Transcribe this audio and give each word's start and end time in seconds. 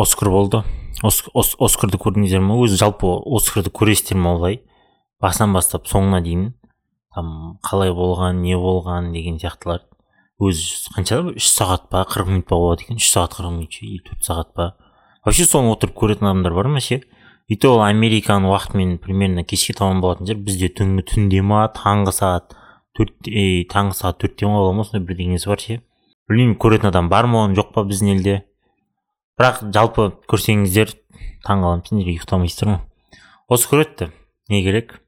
оскар 0.00 0.30
болды. 0.32 0.62
Оскарды 1.04 2.00
көрдіңіздер 2.00 2.42
ма? 2.44 2.56
Өзі 2.64 2.78
жалпы 2.80 3.08
оскарды 3.36 3.72
көресіздер 3.72 4.18
ма 4.20 4.34
олай? 4.38 4.60
Басынан 5.20 5.54
бастап 5.56 5.88
соңына 5.88 6.20
дейін. 6.24 6.50
Там 7.14 7.58
қалай 7.66 7.92
болған 7.94 8.42
не 8.44 8.56
болған 8.56 9.12
деген 9.14 9.38
сияқтылар. 9.40 9.84
Өзі 10.40 10.92
қанша 10.94 11.20
үш 11.34 11.48
сағат 11.52 11.88
па? 11.92 12.04
қырық 12.08 12.30
минут 12.32 12.48
па 12.48 12.56
болады 12.56 12.86
екен? 12.86 13.00
Үш 13.00 13.10
сағат 13.12 13.36
қырық 13.36 13.56
минут 13.56 13.76
или 13.82 14.00
төрт 14.06 14.24
сағат 14.24 14.52
па? 14.56 14.68
Вообще 15.24 15.44
соны 15.44 15.72
отырып 15.74 15.96
көретін 15.96 16.30
адамдар 16.30 16.54
бар 16.56 16.70
ма 16.72 16.80
ше? 16.80 17.02
И 17.50 17.58
ол 17.66 17.82
американың 17.82 18.48
уақытымен 18.48 18.98
примерно 19.02 19.44
кешке 19.44 19.74
таман 19.74 20.00
болатын 20.00 20.28
шығар. 20.28 20.44
Бізде 20.46 20.68
түнгі 20.70 21.04
түнде 21.10 21.42
ма? 21.42 21.66
Таңғы 21.74 22.14
сағат 22.14 22.54
төрт 22.96 23.28
таңғы 23.72 23.96
сағат 23.98 24.20
төртте 24.22 24.46
ма 24.46 24.62
бола 24.62 24.76
ма? 24.78 24.84
Сондай 24.86 25.04
бірдеңесі 25.08 25.50
бар 25.50 25.60
ше? 25.60 25.80
Білмеймін 26.30 26.56
көретін 26.62 26.92
адам 26.92 27.10
бар 27.10 27.26
ма 27.26 27.48
жоқ 27.52 27.74
па 27.74 27.82
біздің 27.84 28.14
елде? 28.14 28.36
Бірақ 29.40 29.62
жалпы 29.72 30.10
көрсеңіздер 30.28 30.90
таң 31.46 31.62
қаламын 31.64 31.86
сендер 31.86 32.10
ұйықтамайсыздар 32.12 32.68
ма 32.68 32.80
осы 33.48 33.70
көреді 33.70 34.10
не 34.52 34.60
керек? 34.60 34.98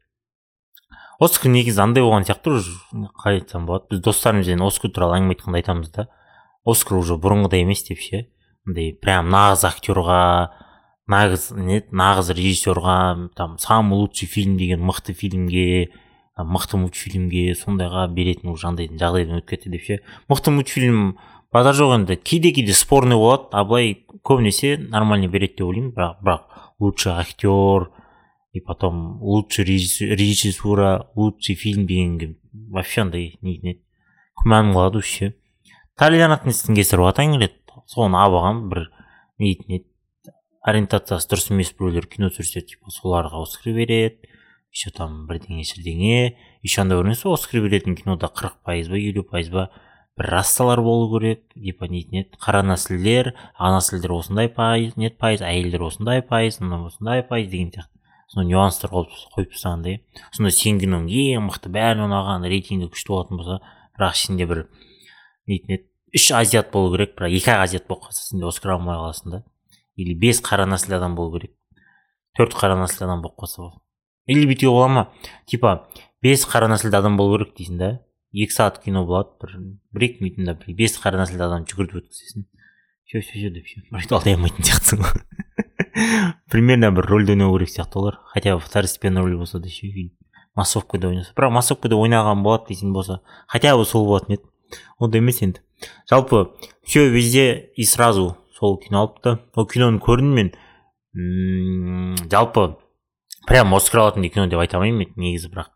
Оскар 1.22 1.52
негізі 1.52 1.82
андай 1.84 2.02
болған 2.02 2.24
сияқты 2.26 2.56
уже. 2.56 2.72
Қалай 3.20 3.42
айтсам 3.42 3.66
болады. 3.68 3.90
Біз 3.92 4.00
достарымызбен 4.02 4.64
оскар 4.64 4.90
туралы 4.90 5.18
әңгіме 5.20 5.36
айтқанда 5.36 5.60
айтамыз 5.60 5.90
да. 5.94 6.06
Оскар 6.64 6.96
уже 6.98 7.14
бұрынғыдай 7.20 7.62
емес 7.62 7.84
деп 7.86 8.00
ше. 8.00 8.24
Андай 8.66 8.90
прям 8.96 9.28
нағыз 9.30 9.66
актерға 9.68 10.22
нағыз 11.12 11.50
не 11.58 11.82
нағыз 11.92 12.32
режиссерға 12.32 12.96
там 13.36 13.58
самый 13.58 14.00
лучший 14.00 14.26
фильм 14.26 14.56
деген 14.56 14.80
мықты 14.80 15.12
фильмге 15.12 15.92
мықты 16.38 16.80
мультфильмге 16.80 17.52
сондайға 17.54 18.08
беретін 18.08 18.50
уже 18.50 18.66
андайдың 18.72 18.98
жағдайдан 18.98 19.42
өтіп 19.42 19.50
кетті 19.52 19.70
деп 19.76 19.86
ше. 19.86 20.00
Мықты 20.32 20.50
мультфильм 20.50 21.18
базар 21.52 21.74
жоқ 21.74 21.94
енді. 22.00 22.16
Кейде 22.16 22.52
кейде 22.52 22.72
спорный 22.72 23.16
болады. 23.16 23.48
А 23.52 23.64
былай 23.64 24.06
көбінесе 24.24 24.76
нормально 24.78 25.28
береді 25.28 25.60
деп 25.60 25.66
ойлаймын. 25.68 25.92
Бірақ 25.92 26.22
бірақ 26.22 26.42
лучший 26.80 27.12
актер 27.12 27.90
и 28.52 28.60
потом 28.60 29.22
лучший 29.22 29.64
режиссура 29.64 31.10
лучший 31.14 31.54
фильм 31.54 31.86
дегенге 31.86 32.36
вообще 32.52 33.00
андай 33.02 33.38
еді 33.40 33.78
күмәнім 34.36 34.74
қалады 34.76 35.00
уже 35.00 35.08
ше 35.08 35.30
толерантностьтің 36.00 36.76
кесірі 36.76 37.06
атаң 37.08 37.36
келеді. 37.36 37.56
Соны 37.88 38.18
алып 38.20 38.68
бір 38.72 38.90
нетін 39.40 39.78
еді 39.78 40.34
ориентациясы 40.62 41.30
дұрыс 41.30 41.48
емес 41.52 41.72
біреулер 41.78 42.06
кино 42.06 42.28
түсірсе 42.32 42.62
типа 42.66 42.92
соларға 42.92 43.40
оскар 43.42 43.72
береді 43.76 44.28
еще 44.72 44.92
там 44.94 45.26
бірдеңе 45.28 45.64
шірдеңе 45.64 46.36
еще 46.62 46.84
бір 46.84 47.08
нәрсе. 47.08 47.32
Оскар 47.32 47.64
беретін 47.64 47.96
кинода 47.96 48.28
қырық 48.28 48.60
пайыз 48.64 48.92
ба 48.92 49.00
елу 49.00 49.24
пайыз 49.24 49.48
ба 49.50 49.70
бір 50.18 50.28
рассалар 50.36 50.80
болу 50.82 51.08
керек. 51.12 51.44
Типа 51.54 51.88
нетін 51.88 52.22
еді 52.22 52.38
қара 52.42 52.62
нәсілдер 52.66 53.32
ана 53.56 53.78
нәсілдер 53.78 54.14
осындай 54.16 54.48
пайыз 54.52 54.96
нет 54.96 55.18
пайыз 55.18 55.44
әйелдер 55.46 55.86
осындай 55.88 56.22
пайыз 56.22 56.60
мынау 56.60 56.88
осындай 56.90 57.22
пайыз 57.26 57.50
деген 57.50 57.72
сияқты. 57.72 57.90
Сондай 58.32 58.52
нюанстар 58.52 58.90
қойып 58.92 59.52
тастағандай 59.52 60.00
сонда 60.32 60.52
сенің 60.56 60.80
киноң 60.80 61.08
ең 61.10 61.46
мықты 61.48 61.72
бәріне 61.72 62.06
ұнаған 62.08 62.46
рейтингі 62.48 62.88
күшті 62.94 63.12
болатын 63.12 63.40
болса 63.40 63.58
бірақ 63.98 64.16
ішінде 64.16 64.46
бір 64.48 64.62
нетін 65.50 65.76
еді 65.76 65.88
үш 66.16 66.30
азиат 66.38 66.72
болу 66.72 66.94
керек 66.94 67.12
бірақ 67.18 67.36
екі 67.36 67.52
ақ 67.52 67.64
азиат 67.66 67.88
болып 67.88 68.06
қалса 68.08 68.24
сен 68.24 68.40
де 68.40 68.48
оскар 68.48 68.76
алмай 68.78 68.96
қаласың 68.96 69.36
да. 69.36 69.42
Или 69.96 70.14
бес 70.16 70.40
қара 70.40 70.64
нәсіл 70.64 70.96
адам 70.96 71.16
болу 71.16 71.36
керек 71.36 71.52
төрт 72.38 72.56
қара 72.56 72.78
нәсіл 72.80 73.04
адам 73.04 73.20
болып 73.20 73.36
қалса 73.44 73.68
или 74.26 74.46
бүйтуге 74.46 74.70
бола 74.70 74.88
ма 74.88 75.04
типа 75.46 75.88
бес 76.22 76.44
қара 76.46 76.68
нәсілді 76.70 76.96
адам 76.96 77.16
болу 77.16 77.36
керек 77.36 77.54
дейсің 77.58 77.78
да. 77.78 77.90
Екі 78.32 78.54
сағат 78.54 78.80
кино 78.84 79.04
болады 79.06 79.36
бір 79.42 79.56
бір 79.92 80.06
екі 80.08 80.24
минутында 80.24 80.56
бір 80.60 80.76
бес 80.78 80.96
қара 81.00 81.20
нәсілді 81.20 81.46
адамды 81.46 81.72
жүгіртіп 81.72 82.00
өткізесің. 82.00 82.46
Все 83.04 83.20
все 83.20 83.38
все 83.38 83.50
деп 83.52 83.66
бірақ 83.92 84.14
алдай 84.16 84.36
алмайтын 84.36 84.64
сияқтысың 84.64 85.02
ғой. 85.04 85.22
Примерно 86.52 86.92
бір 86.96 87.08
рөлде 87.10 87.36
ойнау 87.36 87.52
керек 87.56 87.68
сияқты 87.68 88.00
олар. 88.00 88.20
Хотя 88.32 88.56
бы 88.56 88.60
второстепенный 88.64 89.20
роль 89.20 89.36
болса 89.36 89.58
да 89.60 89.68
ше 89.68 89.90
массовкада 90.54 91.08
ойнаса. 91.08 91.34
Бірақ 91.36 91.52
массовкада 91.52 91.96
ойнаған 91.96 92.42
болады 92.42 92.72
дейтін 92.72 92.92
болса 92.92 93.20
хотя 93.48 93.76
бы 93.76 93.84
сол 93.84 94.06
болатын 94.06 94.38
еді. 94.38 94.48
Ондай 94.98 95.20
емес 95.20 95.42
енді. 95.42 95.60
Жалпы 96.08 96.52
все 96.84 97.08
везде 97.08 97.70
и 97.76 97.84
сразу 97.84 98.36
сол 98.58 98.78
кино 98.78 99.04
алыпты 99.04 99.38
ол 99.54 99.66
киноны 99.66 100.00
көрдім 100.00 100.32
мен. 100.32 100.52
Жалпы 102.30 102.76
прям 103.46 103.74
оскар 103.74 104.06
алатындай 104.06 104.30
кино 104.30 104.46
деп 104.48 104.60
айта 104.60 104.78
алмаймын 104.78 105.12
негізі 105.16 105.52
бірақ. 105.52 105.72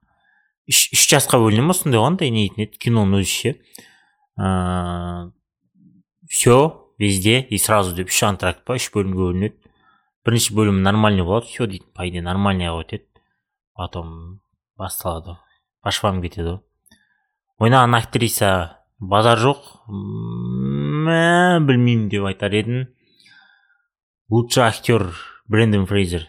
Үш 0.71 1.07
жасқа 1.11 1.39
бөліне 1.43 1.67
ма 1.69 1.75
сондай 1.77 2.03
қандай 2.03 2.33
нетін 2.35 2.67
еді 2.67 2.81
киноның 2.83 3.23
өзі 3.23 3.33
ше. 3.33 3.55
Ыыы 4.37 5.33
все 6.29 6.83
везде 6.99 7.41
и 7.41 7.59
сразу 7.59 7.95
деп 7.95 8.11
үш 8.11 8.23
антракт 8.27 8.65
па 8.67 8.77
үш 8.81 8.91
бөлімге 8.95 9.23
бөлінеді. 9.23 9.73
Бірінші 10.27 10.55
бөлімі 10.59 10.83
нормальный 10.83 11.23
болады 11.23 11.47
все 11.47 11.67
дейді 11.71 11.87
по 11.95 12.07
идее 12.09 12.25
нормальныйға 12.27 12.83
өтеді. 12.83 13.07
Потом 13.79 14.41
басталады 14.77 15.37
по 15.83 15.93
швам 15.95 16.21
кетеді 16.23 16.49
ғой. 16.49 16.61
Ойнаған 17.63 17.95
актриса 18.01 18.51
базар 18.99 19.39
жоқ. 19.39 19.63
Мә 19.87 21.63
білмеймін 21.63 22.09
деп 22.11 22.27
айтар 22.27 22.57
едім 22.59 22.89
лучший 24.29 24.65
актер 24.67 25.13
брендон 25.47 25.87
фрейзер. 25.87 26.27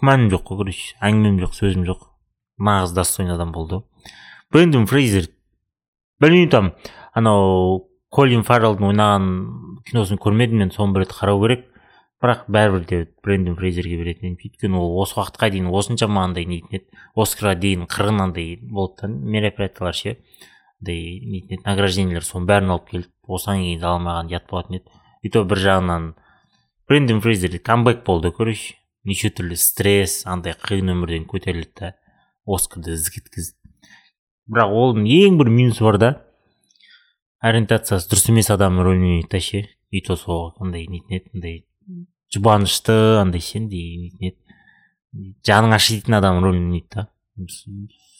Күмәнім 0.00 0.30
жоқ 0.32 0.44
қой 0.48 0.62
короче. 0.62 0.94
Әңгімем 1.04 1.38
жоқ 1.42 1.54
сөзім 1.56 1.84
жоқ. 1.88 2.08
Нағыз 2.58 2.94
достойный 2.96 3.34
адам 3.34 3.52
болды. 3.52 3.82
Брендон 4.52 4.86
фрейзер. 4.86 5.28
Білмеймін 6.20 6.50
там 6.50 6.70
анау 7.14 7.88
колин 8.10 8.42
фаррелдың 8.46 8.88
ойнаған 8.90 9.26
киносын 9.88 10.18
көрмедім 10.18 10.64
мен 10.64 10.72
соны 10.74 10.96
бір 10.96 11.04
рет 11.04 11.12
қарау 11.14 11.42
керек. 11.44 11.66
Бірақ 12.18 12.48
бәрібір 12.50 12.86
де 12.88 13.00
брендон 13.22 13.54
фрейзерге 13.58 13.98
беретін 14.00 14.32
едім. 14.32 14.38
Өйткені 14.42 14.80
ол 14.80 14.96
осы 15.02 15.14
уақытқа 15.20 15.52
дейін 15.54 15.68
осыншама 15.70 16.24
андай 16.26 16.48
нетін 16.50 16.80
еді. 16.80 16.98
Оскарға 17.14 17.54
дейін 17.60 17.84
қырғын 17.86 18.24
андай 18.24 18.56
болды 18.58 19.04
да 19.04 19.08
мероприятиялар 19.08 19.94
ше. 19.94 20.16
Андай 20.80 21.20
нетін 21.22 21.60
еді 21.60 21.62
награждениелер 21.68 22.26
соның 22.26 22.48
бәрін 22.50 22.74
алып 22.74 22.90
келді 22.90 23.12
осыған 23.28 23.62
кейін 23.62 23.84
ала 23.84 24.00
алмаған 24.00 24.32
ұят 24.32 24.50
болатын 24.50 24.80
еді. 24.80 24.98
И 25.22 25.30
то 25.30 25.44
бір 25.44 25.62
жағынан 25.62 26.10
брендон 26.88 27.22
фрейзер 27.22 27.58
камбэк 27.62 28.02
болды 28.02 28.32
короче. 28.32 28.74
Неше 29.04 29.30
түрлі 29.30 29.56
стресс 29.58 30.24
андай 30.26 30.56
қиын 30.58 30.94
өмірден 30.94 31.28
көтерілді 31.30 31.74
да 31.80 31.92
оскарды 32.48 32.96
іздеткізді 32.96 33.58
бірақ 34.48 34.74
оның 34.82 35.08
ең 35.12 35.38
бір 35.40 35.50
минусы 35.52 35.84
бар 35.84 35.98
да 36.00 36.10
ориентациясы 37.44 38.08
дұрыс 38.10 38.30
емес 38.32 38.50
адам 38.50 38.80
рөлін 38.80 39.04
ойнайды 39.04 39.28
да 39.30 39.40
ше. 39.40 39.66
И 39.90 40.00
то 40.04 40.16
сол 40.16 40.54
андай 40.60 40.86
нетін 40.88 41.16
еді 41.16 41.30
андай 41.34 41.58
жұбанышты 42.34 42.96
андай 43.20 43.40
ше 43.44 43.60
андай 43.62 43.84
нетін 44.00 44.32
еді 44.32 45.36
жаның 45.46 45.76
ашитын 45.76 46.18
адам 46.18 46.42
рөлін 46.44 46.66
ойнайды 46.72 46.88
да. 46.96 47.08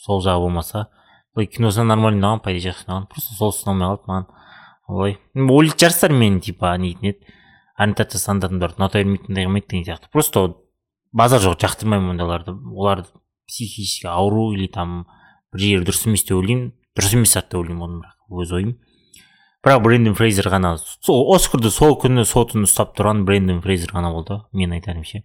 Сол 0.04 0.22
жағы 0.24 0.46
болмаса 0.46 0.86
былай 1.34 1.48
киносына 1.50 1.94
нормально 1.94 2.22
ұнаған 2.22 2.44
по 2.44 2.52
идее 2.52 2.70
жақсы 2.70 2.86
ұнаған 2.86 3.08
просто 3.10 3.34
сол 3.40 3.52
ұнамай 3.64 3.90
қалды 3.90 4.12
маған 4.12 4.28
олай 4.88 5.18
ойлайтын 5.34 5.82
шығарсыздар 5.82 6.14
мен 6.16 6.40
типа 6.44 6.76
нетін 6.78 7.12
еді 7.12 7.34
ориентация 7.78 8.20
стандартын 8.22 8.78
ұната 8.78 9.02
бермейтіндей 9.02 9.46
қылмайды 9.46 9.68
деген 9.70 9.84
сияқты. 9.86 10.10
Просто 10.12 10.56
базар 11.12 11.40
жоқ 11.40 11.58
жақтырмаймын 11.62 12.16
ондайларды. 12.16 12.52
Олар 12.74 13.06
психически 13.46 14.06
ауру 14.06 14.52
или 14.52 14.66
там 14.66 15.06
бір 15.52 15.60
жері 15.60 15.88
дұрыс 15.88 16.06
емес 16.06 16.24
деп 16.24 16.38
ойлаймын. 16.38 16.72
Дұрыс 16.96 17.14
емес 17.16 17.32
зат 17.32 17.50
деп 17.50 17.60
ойлаймын 17.62 17.84
оны 17.86 18.00
бірақ 18.02 18.42
өз 18.42 18.52
ойым. 18.58 18.76
Бірақ 19.64 19.82
брендон 19.82 20.14
фрейзер 20.14 20.50
ғана 20.52 20.76
сол 20.78 21.32
оскарды 21.34 21.70
сол 21.74 21.96
күні 21.98 22.24
сол 22.28 22.46
ұстап 22.46 22.94
тұрған 22.98 23.24
брендон 23.26 23.62
фрейзер 23.64 23.94
ғана 23.96 24.12
болды 24.14 24.42
мен 24.52 24.72
айтарым 24.76 25.04
ше. 25.04 25.24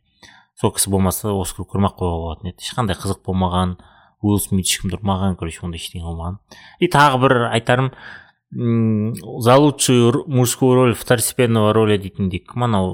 Сол 0.59 0.73
кісі 0.73 0.89
болмаса 0.93 1.33
оскар 1.33 1.67
көрмей 1.69 1.91
ақ 1.91 1.99
қоюға 1.99 2.19
болатын 2.23 2.51
еді. 2.53 2.63
Ешқандай 2.63 2.97
қызық 2.97 3.23
болмаған 3.25 3.77
уилл 4.23 4.39
смит 4.39 4.69
ешкім 4.69 4.93
тұрмаған 4.93 5.37
короче 5.37 5.61
ондай 5.65 5.81
ештеңе 5.81 6.05
болмаған. 6.05 6.39
И 6.79 6.87
тағы 6.87 7.19
бір 7.25 7.37
айтарым 7.51 7.91
за 8.53 9.57
лучшую 9.57 10.23
мужскую 10.27 10.75
роль 10.75 10.95
второстепенного 10.95 11.73
роля 11.73 11.97
дейтіндей 11.97 12.39
кім 12.39 12.63
анау 12.69 12.89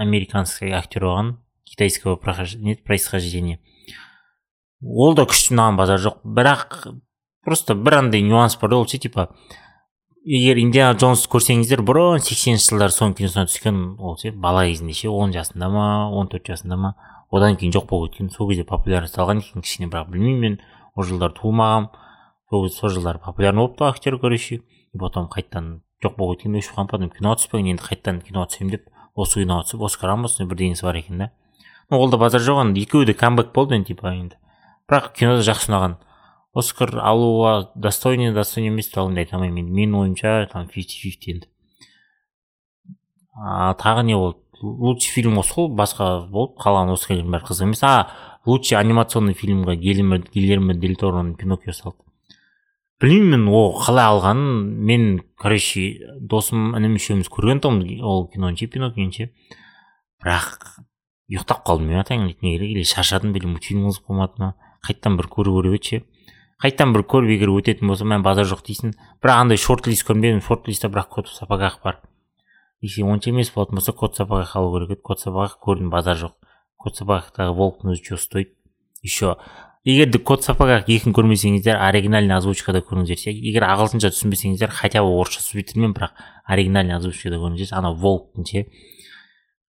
американский 0.00 0.72
актер 0.72 1.04
болған 1.04 1.34
китайского 1.64 2.16
происхождения. 2.16 3.58
Ол 4.82 5.14
да 5.14 5.24
күшті 5.24 5.54
ұнаған 5.54 5.78
базар 5.80 6.00
жоқ. 6.00 6.20
Бірақ 6.24 6.94
просто 7.44 7.74
бір 7.74 8.00
андай 8.02 8.22
нюанс 8.22 8.56
бар. 8.60 8.74
Ол 8.74 8.86
ше 8.86 8.98
типа 8.98 9.30
егер 10.24 10.58
индиана 10.60 10.96
джонс 10.96 11.26
көрсеңіздер 11.28 11.82
бұрын 11.84 12.22
сексенінші 12.24 12.70
жылдары 12.70 12.94
соның 12.94 13.16
киносына 13.18 13.48
түскен 13.48 13.80
ол 14.00 14.16
ше 14.20 14.32
бала 14.32 14.64
кезінде 14.64 14.94
ше 14.96 15.10
он 15.12 15.32
жасында 15.32 15.68
ма 15.68 15.88
он 16.08 16.30
төрт 16.32 16.48
жасында 16.48 16.78
ма 16.80 16.94
одан 17.30 17.58
кейін 17.60 17.74
жоқ 17.76 17.88
болып 17.90 18.12
кеткен 18.14 18.30
сол 18.32 18.48
кезде 18.48 18.64
популярность 18.64 19.18
алған 19.18 19.42
екен 19.42 19.64
кішкене 19.64 19.90
бірақ 19.92 20.08
білмеймін 20.12 20.40
мен. 20.40 20.60
Ол 20.94 21.04
жылдары 21.04 21.34
туылмағанмын 21.36 21.90
сол 22.48 22.68
сол 22.70 22.90
жылдары 22.90 23.18
популярный 23.18 23.64
болыпты 23.64 23.84
актер 23.84 24.18
короче 24.18 24.62
потом 24.98 25.28
қайтадан 25.28 25.82
жоқ 26.04 26.16
болып 26.16 26.38
кеткен 26.38 26.56
өшіп 26.60 26.76
қалған 26.76 26.90
потом 26.92 27.10
киноға 27.10 27.40
түспеген 27.40 27.72
енді 27.74 27.84
қайтадан 27.84 28.20
киноға 28.24 28.48
түсемін 28.52 28.76
деп 28.76 28.88
осы 29.14 29.42
киноға 29.42 29.66
түсіп 29.66 29.82
оскар 29.88 30.14
алған 30.14 30.48
бірдеңесі 30.52 30.86
бар 30.86 31.00
екен 31.00 31.18
да. 31.18 31.30
Ол 31.90 32.10
да 32.10 32.18
базар 32.18 32.40
жоқ 32.40 32.60
енді 32.64 32.82
екеуі 32.82 33.06
де 33.06 33.14
камбэк 33.14 33.52
болды 33.52 33.76
енді 33.76 33.94
типа 33.94 34.12
енді. 34.14 34.36
Бірақ 34.88 35.12
кино 35.16 35.36
да 35.38 35.44
жақсы 35.46 35.70
ұнаған. 35.70 35.96
Оскар 36.54 36.92
алуға 37.02 37.70
достойный 37.74 38.32
достойный 38.32 38.70
емес 38.70 38.90
туралы 38.92 39.18
айта 39.18 39.36
алмаймын 39.36 39.64
енді. 39.64 39.72
Менің 39.72 39.98
ойымша 40.00 40.48
там 40.52 40.68
фифти 40.68 41.00
фифти 41.00 41.34
енді. 41.34 41.48
А 43.34 43.74
тағы 43.74 44.04
не 44.04 44.14
болды? 44.14 44.38
Лучший 44.62 45.10
фильмға 45.12 45.42
сол 45.44 45.68
басқа 45.74 46.28
болды 46.30 46.54
қалған 46.62 46.94
оскарлардың 46.94 47.34
бәрі 47.34 47.48
қызық 47.48 47.66
емес. 47.66 47.82
А 47.82 48.08
лучший 48.46 48.78
анимационный 48.78 49.34
фильмға 49.34 49.74
гильермо 49.76 50.74
дель 50.74 50.96
тороның 50.96 51.34
пиноккио 51.36 51.74
салды. 51.74 51.98
Білмеймін 53.02 53.44
мен 53.44 53.48
ол 53.52 53.74
қалай 53.82 54.06
алғанын. 54.14 54.70
Мен 54.86 55.22
короче 55.36 55.98
досым 56.20 56.72
інім 56.78 56.94
үшеуміз 57.00 57.28
көрген 57.28 57.60
тұғынбыз 57.64 58.00
ол 58.06 58.28
киноны 58.30 58.56
ше 58.56 58.70
пиноккионы 58.70 59.12
ше 59.12 59.30
бірақ 60.22 60.78
ұйықтап 61.30 61.64
қалдым. 61.66 61.88
Мен 61.92 62.00
атайын 62.00 62.26
не 62.26 62.34
керек 62.34 62.70
или 62.70 62.82
шаршадым 62.82 63.34
или 63.36 63.46
мультфильм 63.46 63.88
қызық 63.88 64.08
болмады 64.08 64.42
ма? 64.42 64.54
Қайтадан 64.84 65.16
бір 65.16 65.30
көру 65.32 65.60
керек 65.62 65.80
еді 65.80 65.88
ше 65.88 66.04
қайтадан 66.62 66.94
бір 66.94 67.02
көріп 67.04 67.32
егер 67.34 67.50
өтетін 67.52 67.90
болса 67.90 68.06
мә 68.08 68.20
базар 68.24 68.46
жоқ 68.48 68.62
дейсің. 68.64 68.94
Бірақ 69.20 69.42
андай 69.42 69.58
шорт 69.60 69.88
лист 69.90 70.06
көрмедім 70.08 70.40
шорт 70.44 70.68
листте 70.68 70.88
бірақ 70.88 71.10
кот 71.10 71.28
в 71.28 71.34
сапогах 71.34 71.80
бар. 71.84 71.98
Если 72.80 73.02
онша 73.02 73.30
емес 73.30 73.50
болатын 73.52 73.76
болса 73.76 73.92
кот 73.92 74.14
в 74.14 74.16
сапогах 74.16 74.54
алу 74.56 74.72
керек 74.78 74.94
еді. 74.94 75.02
Кот 75.02 75.18
в 75.18 75.22
сапогах 75.22 75.58
көрдім 75.60 75.90
базар 75.90 76.16
жоқ. 76.16 76.32
Кот 76.76 76.94
в 76.94 77.02
сапогахтағы 77.02 77.52
волктың 77.58 77.92
өзі 77.92 78.02
че 78.02 78.16
стоит. 78.16 78.54
Еще 79.02 79.36
егер 79.84 80.10
де 80.10 80.18
кот 80.18 80.40
в 80.40 80.44
сапогах 80.44 80.88
екін 80.88 81.12
көрмесеңіздер 81.12 81.76
оригинальный 81.76 82.36
озвучкада 82.36 82.80
көріңіздер 82.80 83.18
ше. 83.18 83.30
Егер 83.34 83.66
ағылшынша 83.68 84.14
түсінбесеңіздер 84.14 84.70
хотя 84.72 85.02
бы 85.02 85.12
орысша 85.12 85.42
субтитрмен 85.42 85.92
бірақ 85.92 86.16
оригинальный 86.48 86.96
озвучкада 86.96 87.36
көріңіздерші 87.42 87.76
анау 87.76 87.98
волктың 87.98 88.48
ше. 88.48 88.64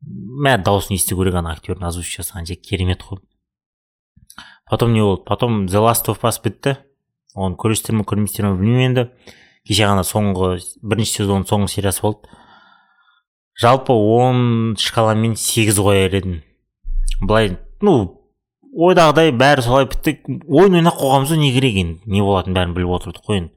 Мә 0.06 0.56
дауысын 0.62 0.96
есту 0.96 1.16
керек 1.18 1.36
ана 1.38 1.54
актердің 1.54 1.88
озвучка 1.88 2.22
жасаған 2.22 2.48
ше 2.48 2.56
керемет 2.56 3.02
қой. 3.02 3.20
Потом 4.70 4.92
не 4.92 5.00
болды. 5.00 5.22
Потом 5.24 5.66
the 5.66 5.80
last 5.80 6.08
of 6.08 6.22
us 6.22 6.40
бітті. 6.42 6.76
Оны 7.34 7.56
көресіздер 7.56 7.98
ме 7.98 8.04
көрмейсіздер 8.04 8.48
ме 8.48 8.58
білмеймін 8.58 8.86
енді. 8.88 9.04
Кеше 9.68 9.88
ғана 9.88 10.04
соңғы 10.04 10.58
бірінші 10.82 11.20
сезонның 11.20 11.48
соңғы 11.48 11.68
сериясы 11.72 12.02
болды. 12.02 12.28
Жалпы 13.60 13.92
он 13.92 14.76
шкаламен 14.78 15.36
сегіз 15.36 15.78
қояр 15.78 16.16
едім. 16.16 16.40
Былай 17.22 17.56
ну 17.80 18.20
ойдағыдай 18.74 19.30
бәрі 19.36 19.62
солай 19.62 19.86
бітті. 19.86 20.18
Ойын 20.48 20.80
ойнап 20.80 20.98
қойғанбыз 20.98 21.34
ғой 21.34 21.42
не 21.42 21.52
керек 21.54 21.78
енді. 21.78 22.00
Не 22.06 22.24
болатынын 22.24 22.58
бәрін 22.58 22.74
біліп 22.74 22.96
отырдық 22.98 23.28
қой 23.28 23.40
енді. 23.42 23.52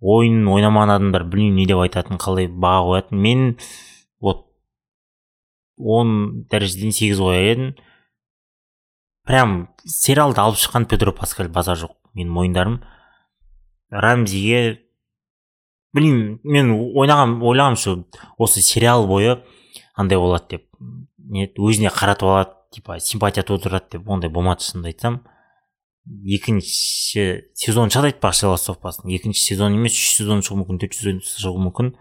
Ойын 0.00 0.46
ойнамаған 0.48 0.94
адамдар 0.96 1.26
білмеймін 1.28 1.60
не 1.60 1.66
деп 1.68 1.82
айтатынын 1.84 2.20
қалай 2.22 2.48
баға 2.48 2.86
қоятынын. 2.86 3.22
Мен 3.22 3.56
он 5.76 6.46
дәрежеден 6.50 6.92
сегіз 6.92 7.20
қояр 7.20 7.50
едім 7.52 7.74
прям 9.26 9.68
сериалды 9.84 10.40
алып 10.40 10.58
шыққан 10.60 10.86
педро 10.88 11.12
паскаль 11.12 11.48
базар 11.52 11.78
жоқ 11.78 11.96
менің 12.14 12.32
мойындарым. 12.32 12.76
Рамзиге 13.90 14.80
білмеймін 15.94 16.40
мен 16.44 16.72
ойнаған 16.96 17.38
ойлағанымша 17.42 17.96
осы 18.38 18.62
сериал 18.62 19.06
бойы 19.06 19.40
андай 19.94 20.18
болады 20.18 20.56
деп 20.56 20.66
не 21.18 21.48
өзіне 21.48 21.90
қаратып 21.90 22.30
алады 22.30 22.54
типа 22.72 22.98
симпатия 23.00 23.44
тудырады 23.46 23.96
деп 23.96 24.08
ондай 24.08 24.30
болмады 24.30 24.64
шынымды 24.64 24.92
айтсам. 24.92 25.20
Екінші 26.06 27.50
сезон 27.58 27.90
шығады 27.90 28.14
айтпақшы 28.14 28.50
ластовпасын 28.52 29.10
екінші 29.10 29.42
сезон 29.42 29.74
емес 29.74 29.96
үш 29.96 30.12
сезон 30.20 30.44
шығуы 30.46 30.62
мүмкін 30.62 30.82
төрт 30.82 30.94
сезон 30.94 31.22
шығуы 31.24 31.64
мүмкін. 31.66 31.94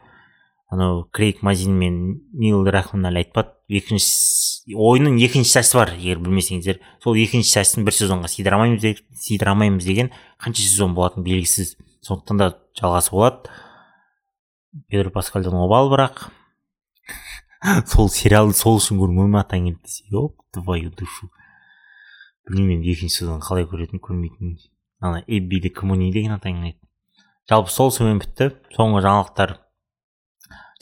Анау 0.75 1.05
крейг 1.11 1.41
мазин 1.41 1.73
мен 1.79 1.95
нил 2.33 2.65
рахман 2.67 3.07
әлі 3.09 3.23
айтпады. 3.23 3.53
Екінші 3.71 4.75
ойынның 4.75 5.17
екінші 5.25 5.55
часті 5.57 5.79
бар 5.79 5.93
егер 5.95 6.21
білмесеңіздер. 6.21 6.81
Сол 7.03 7.17
екінші 7.17 7.55
частьін 7.57 7.87
бір 7.87 7.95
сезонға 7.97 8.29
сыйдырамаймыз 8.29 9.01
сыйдырамаймыз 9.25 9.87
деген 9.87 10.11
қанша 10.37 10.61
сезон 10.61 10.93
болатыны 10.93 11.25
белгісіз. 11.25 11.75
Сондықтан 12.05 12.41
да 12.43 12.51
жалғасы 12.77 13.15
болады. 13.15 13.49
Педро 14.87 15.09
паскальдан 15.09 15.57
обал 15.57 15.89
бірақ. 15.89 16.27
Сол 17.89 18.09
сериалды 18.13 18.53
сол 18.59 18.77
үшін 18.77 19.01
көрмей 19.01 19.31
ма 19.31 19.41
атаң 19.41 19.71
келді 19.71 19.81
десе. 19.81 20.05
Еп 20.11 20.37
твою 20.53 20.91
душу. 20.91 21.31
Білмеймін 22.45 22.83
енді 22.83 22.93
екінші 22.93 23.23
сезон 23.23 23.41
қалай 23.41 23.65
көретінін 23.65 24.03
көрмейтінін 24.05 24.57
ана 25.01 25.23
эбби 25.27 25.69
коммуни 25.69 26.11
деген 26.13 26.37
атаң 26.37 26.61
жалпы 27.49 27.69
сол 27.69 27.91
сонымен 27.93 28.21
бітті. 28.23 28.51
Соңғы 28.73 29.03
жаңалықтар. 29.05 29.59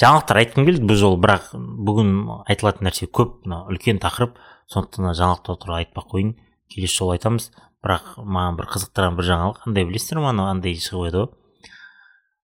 Жаңалықтар 0.01 0.39
айтқым 0.41 0.65
келді 0.67 0.87
бұл 0.89 0.97
жолы 0.97 1.19
бірақ 1.21 1.51
бүгін 1.53 2.13
айтылатын 2.49 2.87
нәрсе 2.87 3.07
көп 3.13 3.43
мына 3.45 3.63
үлкен 3.69 4.01
тақырып. 4.01 4.39
Сондықтан 4.73 5.13
жаңалықтар 5.13 5.59
туралы 5.61 5.83
айтпай 5.83 6.01
ақ 6.01 6.09
қояйын 6.13 6.33
келесі 6.73 6.97
жолы 6.97 7.17
айтамыз. 7.17 7.51
Бірақ 7.83 8.13
маған 8.17 8.57
бір 8.57 8.69
қызықтырған 8.73 9.17
бір 9.19 9.27
жаңалық 9.29 9.67
андай 9.67 9.85
білесіздер 9.85 10.21
ма 10.23 10.31
анау 10.31 10.49
андай 10.49 10.77
шығып 10.79 11.09
еді 11.09 11.19
ғой. 11.19 11.29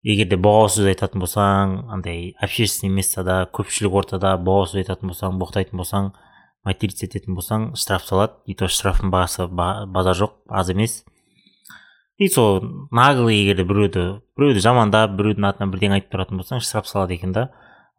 Егер 0.02 0.28
де 0.31 0.37
боғау 0.40 0.69
сөз 0.72 0.88
айтатын 0.90 1.20
болсаң 1.22 1.76
андай 1.92 2.34
общественный 2.42 2.92
местада 2.96 3.44
көпшілік 3.52 3.96
ортада 4.00 4.34
боғау 4.40 4.69
сөз 4.70 4.82
айтатын 4.82 5.12
болсаң 5.12 5.38
боқтайтын 5.40 5.81
болсаң 5.81 6.10
материться 6.64 7.06
ететін 7.06 7.37
болсаң 7.37 7.70
штраф 7.76 8.06
салады. 8.08 8.40
И 8.46 8.54
то 8.54 8.69
штрафтың 8.69 9.12
бағасы 9.12 9.46
базар 9.52 10.16
жоқ 10.19 10.37
аз 10.48 10.72
емес. 10.72 11.04
И 12.20 12.28
сол 12.28 12.61
наглый 12.93 13.40
егер 13.40 13.64
біреуді 13.64 14.05
біреуді 14.37 14.61
жамандап 14.61 15.17
біреудің 15.17 15.49
атынан 15.49 15.72
бірдеңе 15.72 15.99
айтып 15.99 16.12
тұратын 16.14 16.40
болсаң 16.43 16.61
штраф 16.61 16.87
салады 16.90 17.17
екен 17.17 17.32
да. 17.32 17.49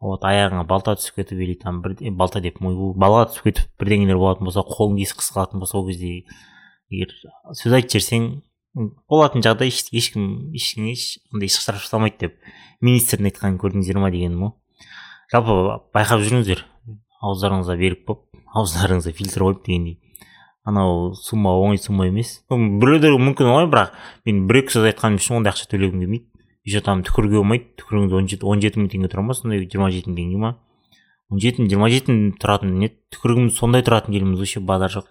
Вот 0.02 0.24
аяғыңа 0.26 0.64
балта 0.66 0.96
түсіп 0.98 1.20
кетіп 1.20 1.42
или 1.42 1.58
там 1.58 1.82
бір 1.82 1.98
балта 2.18 2.40
деп 2.42 2.56
балға 2.62 3.26
түсіп 3.32 3.50
кетіп 3.50 3.82
бірдеңелер 3.82 4.18
болатын 4.18 4.48
болса 4.48 4.64
қолың 4.66 4.96
кесіп 5.02 5.20
қысқалатын 5.20 5.62
болса 5.62 5.78
ол 5.78 5.86
кезде 5.90 6.24
егер 6.90 7.12
сөз 7.58 7.76
айтып 7.76 7.94
жіберсең 7.98 8.26
болатын 9.10 9.44
жағдай 9.46 9.70
ешкім 9.70 10.26
ешкімге 10.58 10.96
ешқандай 10.96 11.52
штраф 11.54 11.84
жасалмайды 11.84 12.26
деп 12.26 12.50
министрдің 12.82 13.30
айтқанын 13.30 13.60
көрдіңіздер 13.62 14.02
ма 14.02 14.10
дегенім 14.10 14.42
ғой 14.46 14.58
жалпы 15.32 15.54
байқап 15.96 16.20
жүріңіздер. 16.26 16.60
Ауыздарыңызға 17.24 17.76
берік 17.80 18.02
болып 18.08 18.42
ауыздарыңызға 18.58 19.12
фильтр 19.16 19.44
қойып 19.46 19.62
дегендей. 19.64 19.94
Анау 20.64 21.14
сумма 21.18 21.54
оңай 21.58 21.78
сумма 21.78 22.06
емес. 22.06 22.40
Біреулер 22.50 23.18
мүмкін 23.18 23.50
оңай 23.50 23.68
бірақ 23.72 23.96
мен 24.26 24.46
бір 24.46 24.62
екі 24.62 24.76
сөз 24.76 24.88
айтқаным 24.92 25.18
үшін 25.18 25.40
ондай 25.40 25.52
ақша 25.54 25.68
төлегім 25.72 26.04
келмейді. 26.04 26.26
Еще 26.64 26.80
там 26.80 27.02
түкіруге 27.02 27.40
болмайды 27.40 27.72
түкіріңіз 27.80 28.14
он 28.14 28.28
жеті 28.30 28.46
он 28.46 28.62
жеті 28.62 28.78
мың 28.78 28.90
теңге 28.92 29.10
тұра 29.10 29.26
ма 29.26 29.34
сондай 29.34 29.64
жиырма 29.66 29.90
жеті 29.90 30.12
мың 30.12 30.18
теңге 30.20 30.38
ма? 30.38 30.52
Он 31.32 31.42
жеті 31.42 31.66
жиырма 31.66 31.90
жеті 31.90 32.18
тұратын 32.38 32.76
не? 32.78 32.92
Түкірігіміз 33.10 33.56
сондай 33.58 33.82
тұратын 33.82 34.14
еліміз 34.14 34.38
вообще 34.38 34.62
базар 34.62 34.94
жоқ. 34.94 35.08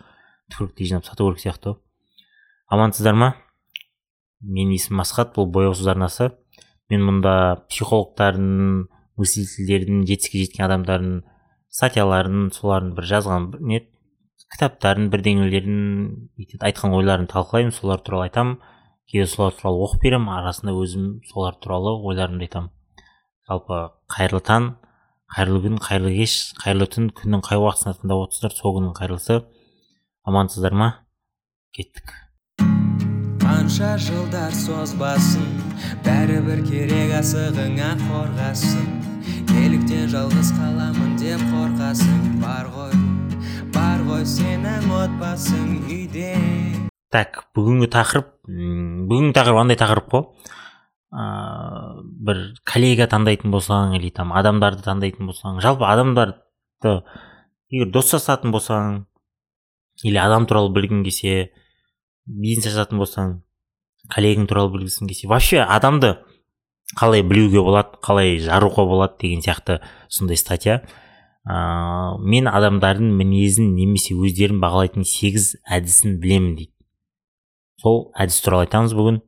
Түкірікті 0.56 0.88
жинап 0.88 1.10
сату 1.10 1.28
керек 1.28 1.44
сияқты 1.44 1.76
амансыздар 2.72 3.18
ма? 3.20 3.34
Менің 4.42 4.78
есімім 4.78 5.04
асхат 5.04 5.36
бұл 5.36 5.50
бояу 5.52 5.76
сөз 5.76 5.92
арнасы. 5.92 6.32
Мен 6.92 7.04
мұнда 7.04 7.34
психологтардың 7.68 8.88
мыслительдердің 9.20 10.06
жетістікке 10.08 10.46
жеткен 10.46 10.66
адамдардың 10.70 11.18
статьяларын 11.72 12.48
солардың 12.56 12.96
бір 12.96 13.10
жазған 13.12 13.50
не? 13.68 13.84
Кітаптарын 14.52 15.10
бірдеңелерін 15.14 15.80
айтқан 16.60 16.94
ойларын 16.98 17.30
талқылаймын 17.32 17.74
солар 17.76 18.04
туралы 18.04 18.30
айтамын 18.30 18.60
кейде 19.10 19.28
солар 19.28 19.56
туралы 19.58 19.86
оқып 19.88 20.06
беремін 20.08 20.36
арасында 20.36 20.76
өзім 20.76 21.10
солар 21.32 21.58
туралы 21.64 21.98
ойларымды 22.12 22.50
айтамын 22.50 22.72
жалпы 23.48 23.82
қайырлы 24.12 24.44
таң 24.48 24.72
қайырлы 25.32 25.62
күн 25.64 25.78
қайырлы 25.80 26.12
кеш 26.18 26.34
қайырлы 26.60 26.88
түн 26.92 27.06
күннің 27.16 27.44
қай 27.46 27.60
уақытысында 27.62 28.02
тыңдап 28.02 28.24
отырсыздар 28.26 28.56
сол 28.58 28.76
күннің 28.78 28.96
қайырлысы. 28.98 29.38
Амансыздар 30.28 30.76
ма? 30.76 30.90
Кеттік. 31.72 32.12
Қанша 33.40 33.94
жылдар 34.06 34.52
созбасын 34.56 35.48
бәрібір 36.04 36.66
керек 36.68 37.16
асығыңа 37.22 37.94
қорғасын. 38.04 38.92
Неліктен 39.54 40.12
жалғыз 40.12 40.52
қаламын 40.60 41.16
деп 41.24 41.48
қорқасың 41.54 42.42
бар 42.44 42.68
ғой. 42.76 43.01
Ғой 44.12 44.24
сенің 44.28 44.90
отбасың 44.92 45.68
үйде 45.88 46.32
так 47.14 47.38
бүгінгі 47.56 47.88
тақырып 47.94 48.32
бүгінгі 49.08 49.36
тақырып 49.38 49.60
андай 49.62 49.78
тақырып 49.80 50.10
қой? 50.12 50.26
Ыыы 51.16 52.02
бір 52.28 52.42
коллега 52.68 53.08
таңдайтын 53.12 53.54
болсаң 53.54 53.96
или 53.96 54.10
там 54.16 54.34
адамдарды 54.36 54.84
таңдайтын 54.84 55.30
болсаң 55.30 55.62
жалпы 55.64 55.88
адамдарды 55.88 56.96
егер 57.72 57.92
дос 57.94 58.12
жасатын 58.12 58.52
болсаң 58.52 59.06
или 60.04 60.20
адам 60.20 60.48
туралы 60.50 60.74
білгің 60.76 61.06
келсе 61.08 61.54
бизнес 62.26 62.68
жасатын 62.68 63.00
болсаң 63.00 63.38
коллегаң 64.12 64.50
туралы 64.52 64.74
білгісің 64.76 65.12
келсе 65.12 65.32
вообще 65.32 65.64
адамды 65.64 66.18
қалай 67.00 67.24
білуге 67.24 67.64
болады 67.64 68.02
қалай 68.04 68.42
жаруға 68.44 68.88
болады 68.92 69.22
деген 69.24 69.46
сияқты 69.46 69.80
сондай 70.10 70.36
статья. 70.36 70.82
Ыыы 71.50 72.22
мен 72.22 72.48
адамдардың 72.52 73.16
мінезін 73.18 73.74
немесе 73.74 74.14
өздерін 74.14 74.60
бағалайтын 74.62 75.08
сегіз 75.08 75.56
әдісін 75.66 76.20
білемін 76.22 76.56
дейді. 76.60 76.72
Сол 77.82 78.12
әдіс 78.14 78.38
туралы 78.46 78.68
айтамыз 78.68 78.94
бүгін. 78.94 79.22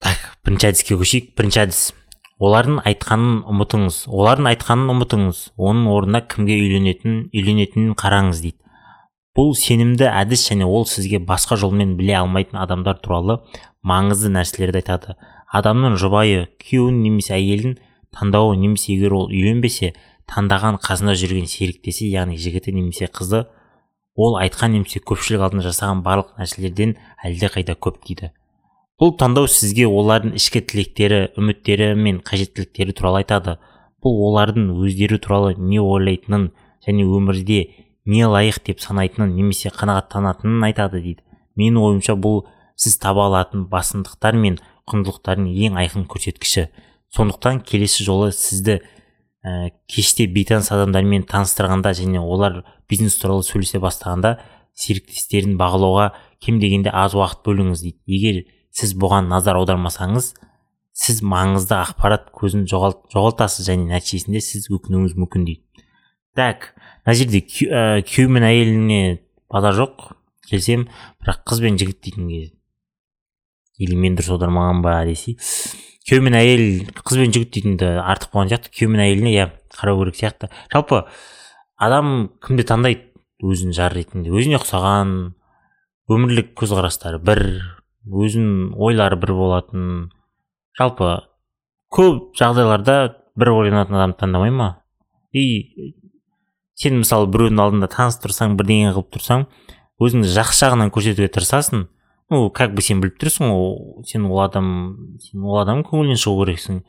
Так 0.00 0.38
бірінші 0.44 0.70
әдіске 0.70 0.96
көшейік. 0.96 1.34
Бірінші 1.36 1.60
әдіс. 1.66 1.80
Олардың 2.40 2.80
айтқанын 2.88 3.42
ұмытыңыз. 3.52 3.98
Олардың 4.08 4.48
айтқанын 4.52 4.92
ұмытыңыз. 4.94 5.42
Оның 5.56 5.90
орнына 5.92 6.22
кімге 6.32 6.56
үйленетін 6.62 7.18
үйленетінін 7.36 7.92
қараңыз 8.00 8.40
дейді. 8.44 8.60
Бұл 9.36 9.52
сенімді 9.52 10.08
әдіс 10.08 10.46
және 10.48 10.64
ол 10.64 10.86
сізге 10.88 11.20
басқа 11.20 11.58
жолмен 11.60 11.96
біле 11.98 12.14
алмайтын 12.16 12.56
адамдар 12.62 12.96
туралы 13.04 13.42
маңызды 13.84 14.30
нәрселерді 14.32 14.80
айтады. 14.80 15.16
Адамның 15.52 15.98
жұбайы 16.00 16.46
күйеуін 16.62 17.02
немесе 17.04 17.36
әйелін 17.36 17.76
таңдауы 18.16 18.56
немесе 18.56 18.94
егер 18.94 19.12
ол 19.12 19.28
үйленбесе 19.28 19.92
таңдаған 20.30 20.80
қасында 20.82 21.14
жүрген 21.18 21.46
серіктесі 21.50 22.08
яғни 22.10 22.36
жігіті 22.40 22.74
немесе 22.74 23.06
қызы 23.06 23.44
ол 24.16 24.36
айтқан 24.40 24.72
немесе 24.74 25.00
көпшілік 25.04 25.44
алдында 25.46 25.66
жасаған 25.68 26.02
барлық 26.06 26.34
нәрселерден 26.40 26.96
әлдеқайда 27.24 27.76
көп 27.76 28.00
дейді. 28.06 28.32
Бұл 28.96 29.12
таңдау 29.20 29.48
сізге 29.52 29.84
олардың 29.86 30.32
ішкі 30.38 30.62
тілектері 30.64 31.18
үміттері 31.36 31.90
мен 32.00 32.22
қажеттіліктері 32.24 32.94
туралы 32.96 33.20
айтады. 33.20 33.58
Бұл 34.00 34.22
олардың 34.30 34.70
өздері 34.72 35.18
туралы 35.20 35.52
не 35.58 35.82
ойлайтынын 35.82 36.48
және 36.86 37.04
өмірде 37.04 37.60
не 38.08 38.24
лайық 38.24 38.62
деп 38.64 38.80
санайтынын 38.80 39.34
немесе 39.36 39.68
қанағаттанатынын 39.68 40.64
айтады 40.70 41.02
дейді. 41.04 41.22
Менің 41.60 41.82
ойымша 41.82 42.16
бұл 42.16 42.46
сіз 42.76 42.96
таба 43.02 43.26
алатын 43.28 43.66
басымдықтар 43.68 44.40
мен 44.40 44.58
құндылықтардың 44.88 45.52
ең 45.68 45.78
айқын 45.82 46.08
көрсеткіші. 46.08 46.70
Сондықтан 47.12 47.60
келесі 47.68 48.04
жолы 48.06 48.32
сізді 48.32 48.80
ә, 49.46 49.70
кеште 49.86 50.26
бейтаныс 50.26 50.72
адамдармен 50.74 51.26
таныстырғанда 51.30 51.92
және 51.94 52.20
олар 52.20 52.64
бизнес 52.90 53.16
туралы 53.20 53.46
сөйлесе 53.46 53.78
бастағанда 53.82 54.36
серіктестерін 54.76 55.54
бағалауға 55.60 56.10
кем 56.42 56.58
дегенде 56.60 56.90
аз 56.92 57.14
уақыт 57.14 57.44
бөліңіз 57.46 57.84
дейді. 57.84 58.00
Егер 58.06 58.42
сіз 58.74 58.96
бұған 58.98 59.30
назар 59.30 59.60
аудармасаңыз 59.60 60.32
сіз 60.96 61.22
маңызды 61.22 61.76
ақпарат 61.76 62.30
көзін 62.34 62.66
жоғалт, 62.68 63.04
жоғалтасыз 63.12 63.68
және 63.70 63.86
нәтижесінде 63.92 64.42
сіз 64.44 64.68
өкінуіңіз 64.72 65.16
мүмкін 65.20 65.46
дейді. 65.48 65.86
Так 66.36 66.72
мына 67.06 67.16
жерде 67.16 67.40
күйеу 67.46 68.32
мен 68.32 68.44
әйеліне 68.44 69.00
базар 69.52 69.76
жоқ 69.78 70.10
келсем 70.50 70.86
бірақ 71.22 71.44
қыз 71.48 71.62
бен 71.64 71.78
жігіт 71.80 72.02
дейтін 72.02 72.28
кезде 72.28 72.56
или 73.78 73.96
мен 73.96 74.16
дұрыс 74.16 74.32
аудармаған 74.34 74.82
ба 74.84 74.98
десе 75.08 75.36
күйеу 76.06 76.22
мен 76.22 76.36
әйел 76.38 76.64
қыз 77.02 77.18
бен 77.18 77.32
жігіт 77.34 77.52
дейтінді 77.56 77.88
артық 77.98 78.32
болған 78.34 78.52
сияқты. 78.52 78.70
Күйеу 78.70 78.92
мен 78.92 79.02
әйеліне 79.02 79.32
иә 79.34 79.46
қарау 79.74 80.04
керек 80.04 80.18
сияқты. 80.20 80.50
Жалпы 80.72 81.02
адам 81.82 82.30
кімді 82.46 82.66
таңдайды 82.68 83.10
өзін 83.42 83.74
жар 83.76 83.94
ретінде? 83.96 84.30
Өзіне 84.30 84.60
ұқсаған 84.60 85.12
өмірлік 86.12 86.54
көзқарастары 86.60 87.18
бір 87.18 87.42
өзінің 88.06 88.76
ойлары 88.78 89.18
бір 89.18 89.34
болатын. 89.34 89.88
Жалпы 90.78 91.10
көп 91.90 92.36
жағдайларда 92.38 92.96
бір 93.34 93.52
ойланатын 93.56 93.98
адамды 93.98 94.20
таңдамай 94.22 94.54
ма? 94.54 94.70
И 95.34 95.92
сен 96.78 97.00
мысалы 97.02 97.26
біреудің 97.32 97.60
алдында 97.64 97.90
таныстырсаң 97.90 98.54
бірдеңе 98.60 98.94
қылып 98.94 99.10
тұрсаң 99.16 99.46
өзіңді 100.02 100.30
жақсы 100.36 100.62
жағынан 100.62 100.92
көрсетуге 100.94 101.32
тырысасың 101.34 101.86
ну 102.30 102.50
как 102.50 102.74
бы 102.74 102.82
сен 102.82 103.00
біліп 103.02 103.18
тұрсың 103.22 103.50
ол 103.52 104.04
сен 104.06 104.26
ол 104.26 104.42
адам 104.44 104.68
сен 105.22 105.44
ол 105.44 105.60
адамның 105.62 105.86
көңілінен 105.88 106.20
шығу 106.20 106.44
керексің. 106.44 106.82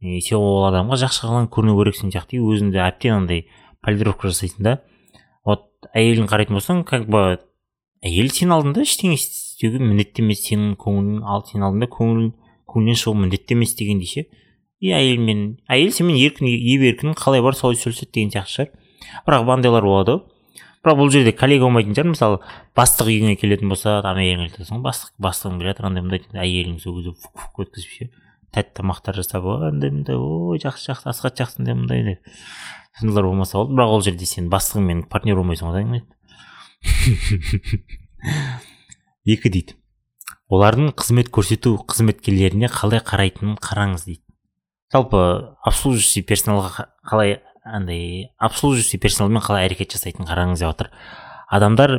И 0.00 0.20
сен 0.20 0.38
ол 0.38 0.66
адамға 0.68 1.00
жақсы 1.04 1.24
жағынан 1.24 1.50
көріну 1.52 1.76
керексің 1.80 2.12
сияқты. 2.14 2.40
Өзіңді 2.40 2.82
әбден 2.84 3.16
андай 3.22 3.46
полировка 3.84 4.30
жасайсың 4.30 4.66
да. 4.66 4.78
Вот 5.46 5.68
әйелін 5.94 6.28
қарайтын 6.28 6.58
болсаң 6.58 6.84
как 6.88 7.08
бы 7.08 7.38
әйел 8.04 8.28
сенің 8.32 8.56
алдында 8.58 8.84
ештеңе 8.84 9.16
істеуге 9.16 9.80
міндетті 9.80 10.24
емес. 10.26 10.44
Сенің 10.48 10.76
көңілің 10.82 11.22
ал 11.24 11.46
сенің 11.48 11.70
алдында 11.70 11.90
көңіл 11.96 12.32
көңілінен 12.68 13.00
шығу 13.00 13.16
міндетті 13.22 13.56
емес 13.56 13.76
дегендей 13.78 14.12
ше 14.12 14.26
и 14.80 14.92
әйелмен 14.92 15.56
әйел 15.72 15.92
сенімен 15.94 16.18
еркін 16.20 16.48
еп 16.50 16.82
еркін 16.90 17.16
қалай 17.16 17.42
бар 17.44 17.56
солай 17.56 17.78
сөйлеседі 17.80 18.12
деген 18.12 18.32
сияқты 18.34 18.52
шығар. 18.52 18.72
Бірақ 19.26 19.52
андайлар 19.56 19.86
болады. 19.86 20.18
ғой 20.18 20.35
бірақ 20.86 21.00
бұл 21.00 21.08
жерде 21.10 21.32
коллега 21.34 21.66
болмайтын 21.66 21.96
шығар. 21.96 22.08
Мысалы 22.12 22.36
бастық 22.78 23.08
үйіңе 23.10 23.34
келетін 23.40 23.66
болса 23.72 23.98
там 24.06 24.20
әйеліңе 24.22 24.52
айтасың 24.52 24.78
бастық 24.84 25.10
бастығым 25.18 25.58
келе 25.58 25.72
жатыр 25.72 25.88
андай 25.90 26.02
мындай 26.06 26.22
әйелің 26.46 26.78
сол 26.78 27.00
кезде 27.00 27.10
өткізіп 27.64 27.90
ше 27.96 28.04
тәтті 28.54 28.72
тамақтар 28.78 29.14
жасап 29.18 29.42
андай 29.66 29.90
мындай 29.90 30.16
ой 30.16 30.58
жақсы 30.62 30.86
жақсы 30.92 31.06
асхат 31.10 31.34
жақсы 31.42 31.56
мындай 31.60 31.74
мындай 31.74 32.00
деп. 32.06 32.20
Сондайлар 33.00 33.26
болмаса 33.26 33.58
болды. 33.58 33.74
Бірақ 33.74 33.90
ол 33.96 34.02
жерде 34.06 34.26
сен 34.30 34.46
бастығыңмен 34.52 34.98
партнер 35.10 35.36
болмайсың 35.36 35.74
ғой 35.74 35.82
екі 39.26 39.50
дейді. 39.50 39.74
Олардың 40.52 40.92
қызмет 40.94 41.32
көрсету 41.34 41.74
қызметкерлеріне 41.90 42.70
қалай 42.70 43.02
қарайтынын 43.02 43.58
қараңыз 43.58 44.06
дейді. 44.06 44.22
Жалпы 44.94 45.18
обслуживающий 45.66 46.22
персоналға 46.22 46.86
қалай 47.02 47.42
андай 47.66 48.30
обслуживающий 48.38 49.00
персоналмен 49.02 49.42
қалай 49.42 49.66
әрекет 49.68 49.92
жасайтынын 49.96 50.28
қараңыз 50.30 50.62
деп 50.62 50.70
жатыр 50.70 50.90
адамдар 51.50 51.96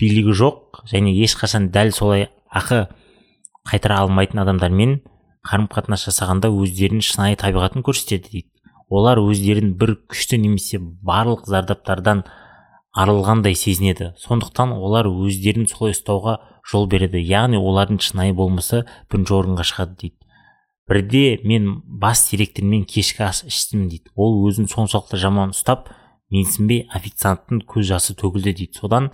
билігі 0.00 0.34
жоқ 0.36 0.84
және 0.92 1.14
ешқашан 1.24 1.70
дәл 1.74 1.92
солай 1.96 2.28
ақы 2.52 2.86
қайтара 3.68 4.02
алмайтын 4.04 4.42
адамдармен 4.44 5.00
қарым 5.48 5.68
қатынас 5.72 6.04
жасағанда 6.08 6.50
өздерінің 6.52 7.04
шынайы 7.04 7.38
табиғатын 7.40 7.84
көрсетеді 7.86 8.32
дейді. 8.32 8.48
Олар 8.88 9.20
өздерін 9.20 9.74
бір 9.80 9.96
күшті 10.10 10.38
немесе 10.40 10.80
барлық 10.80 11.46
зардаптардан 11.48 12.24
арылғандай 12.96 13.56
сезінеді. 13.56 14.14
Сондықтан 14.20 14.72
олар 14.76 15.08
өздерін 15.08 15.68
солай 15.68 15.96
ұстауға 15.96 16.38
жол 16.68 16.88
береді. 16.88 17.20
Яғни 17.20 17.60
олардың 17.60 18.00
шынайы 18.04 18.36
болмысы 18.36 18.84
бірінші 19.12 19.36
орынға 19.40 19.68
шығады 19.68 19.96
дейді. 20.02 20.17
Бірде 20.88 21.38
мен 21.44 21.82
бас 21.84 22.30
директормен 22.30 22.84
кешкі 22.88 23.22
ас 23.28 23.44
іштім 23.46 23.88
дейді. 23.88 24.10
Ол 24.16 24.40
өзін 24.48 24.68
соншалықты 24.70 25.20
жаман 25.20 25.52
ұстап 25.54 25.90
менсінбей 26.32 26.86
официанттың 26.94 27.62
көз 27.68 27.90
жасы 27.92 28.16
төгілді 28.18 28.54
дейді. 28.56 28.78
Содан 28.80 29.10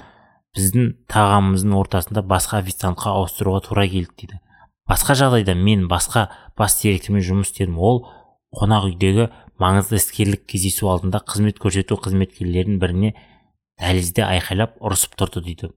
біздің 0.55 0.93
тағамымыздың 1.11 1.77
ортасында 1.79 2.23
басқа 2.23 2.63
официантқа 2.63 3.15
ауыстыруға 3.19 3.65
тура 3.69 3.87
келді 3.91 4.15
дейді. 4.23 4.41
Басқа 4.89 5.17
жағдайда 5.19 5.55
мен 5.59 5.89
басқа 5.91 6.29
бас 6.59 6.79
директормен 6.83 7.25
жұмыс 7.27 7.51
істедім. 7.51 7.79
Ол 7.79 8.05
қонақ 8.55 8.91
үйдегі 8.93 9.31
маңызды 9.59 9.99
іскерлік 9.99 10.45
кездесу 10.51 10.91
алдында 10.93 11.23
қызмет 11.27 11.59
көрсету 11.63 11.99
қызметкерлерінің 11.99 12.79
біріне 12.83 13.15
дәлізде 13.81 14.23
айқайлап 14.27 14.79
ұрысып 14.79 15.17
тұрды 15.19 15.43
дейді. 15.49 15.73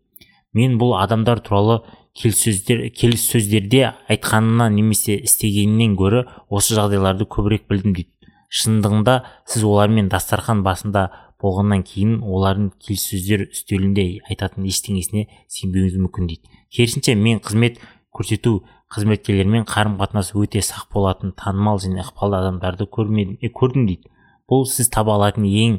Мен 0.58 0.78
бұл 0.82 0.96
адамдар 0.98 1.42
туралы 1.46 1.80
келіссөздер 2.18 2.88
келіссөздерде 2.98 3.84
айтқанынан 4.10 4.76
немесе 4.76 5.18
істегенінен 5.28 5.96
гөрі 6.00 6.24
осы 6.50 6.78
жағдайларды 6.78 7.28
көбірек 7.30 7.68
білдім 7.70 7.94
дейді. 7.94 8.12
Шындығында 8.50 9.20
сіз 9.46 9.66
олармен 9.68 10.10
дастархан 10.10 10.64
басында 10.66 11.10
болғаннан 11.42 11.84
кейін 11.86 12.22
олардың 12.26 12.72
келіссөздер 12.82 13.46
үстелінде 13.52 14.08
айтатын 14.32 14.66
ештеңесіне 14.72 15.28
сенбеуіңіз 15.54 16.00
мүмкін 16.02 16.32
дейді. 16.32 16.50
Керісінше 16.74 17.16
мен 17.20 17.42
қызмет 17.44 17.78
көрсету 18.16 18.64
қызметкерлерімен 18.94 19.68
қарым 19.68 19.98
қатынас 20.00 20.32
өте 20.34 20.64
сақ 20.64 20.88
болатын 20.94 21.36
танымал 21.38 21.82
және 21.84 22.02
ықпалды 22.02 22.40
адамдарды 22.40 22.88
көрмедім 22.90 23.52
көрдім 23.54 23.86
дейді. 23.92 24.10
Бұл 24.50 24.66
сіз 24.72 24.90
таба 24.90 25.18
алатын 25.20 25.46
ең 25.46 25.78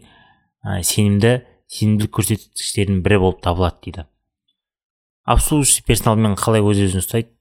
ә, 0.62 0.82
сенімді 0.84 1.40
сенімділік 1.72 2.12
көрсеткіштерінің 2.18 3.02
бірі 3.02 3.20
болып 3.24 3.42
табылады 3.44 3.80
дейді. 3.86 4.04
Обслуживающий 5.28 5.84
персоналмен 5.86 6.38
қалай 6.40 6.64
өз 6.64 6.80
өзін 6.88 7.04
ұстайды 7.04 7.34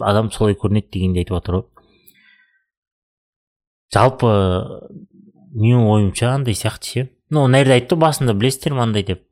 адам 0.00 0.32
солай 0.34 0.56
көрінеді 0.58 0.90
дегенді 0.96 1.22
айтып 1.22 1.38
жатыр 1.38 1.60
ғой 1.60 1.68
жалпы 3.94 4.30
менің 5.54 5.86
ойымша 5.86 6.32
андай 6.34 6.56
сияқты 6.58 6.90
ше. 6.90 7.08
Ну 7.30 7.46
мына 7.46 7.62
жерде 7.62 7.78
айтты 7.78 7.96
басында 7.98 8.34
білесіздер 8.34 8.74
ма 8.74 8.84
андай 8.88 9.04
деп. 9.06 9.22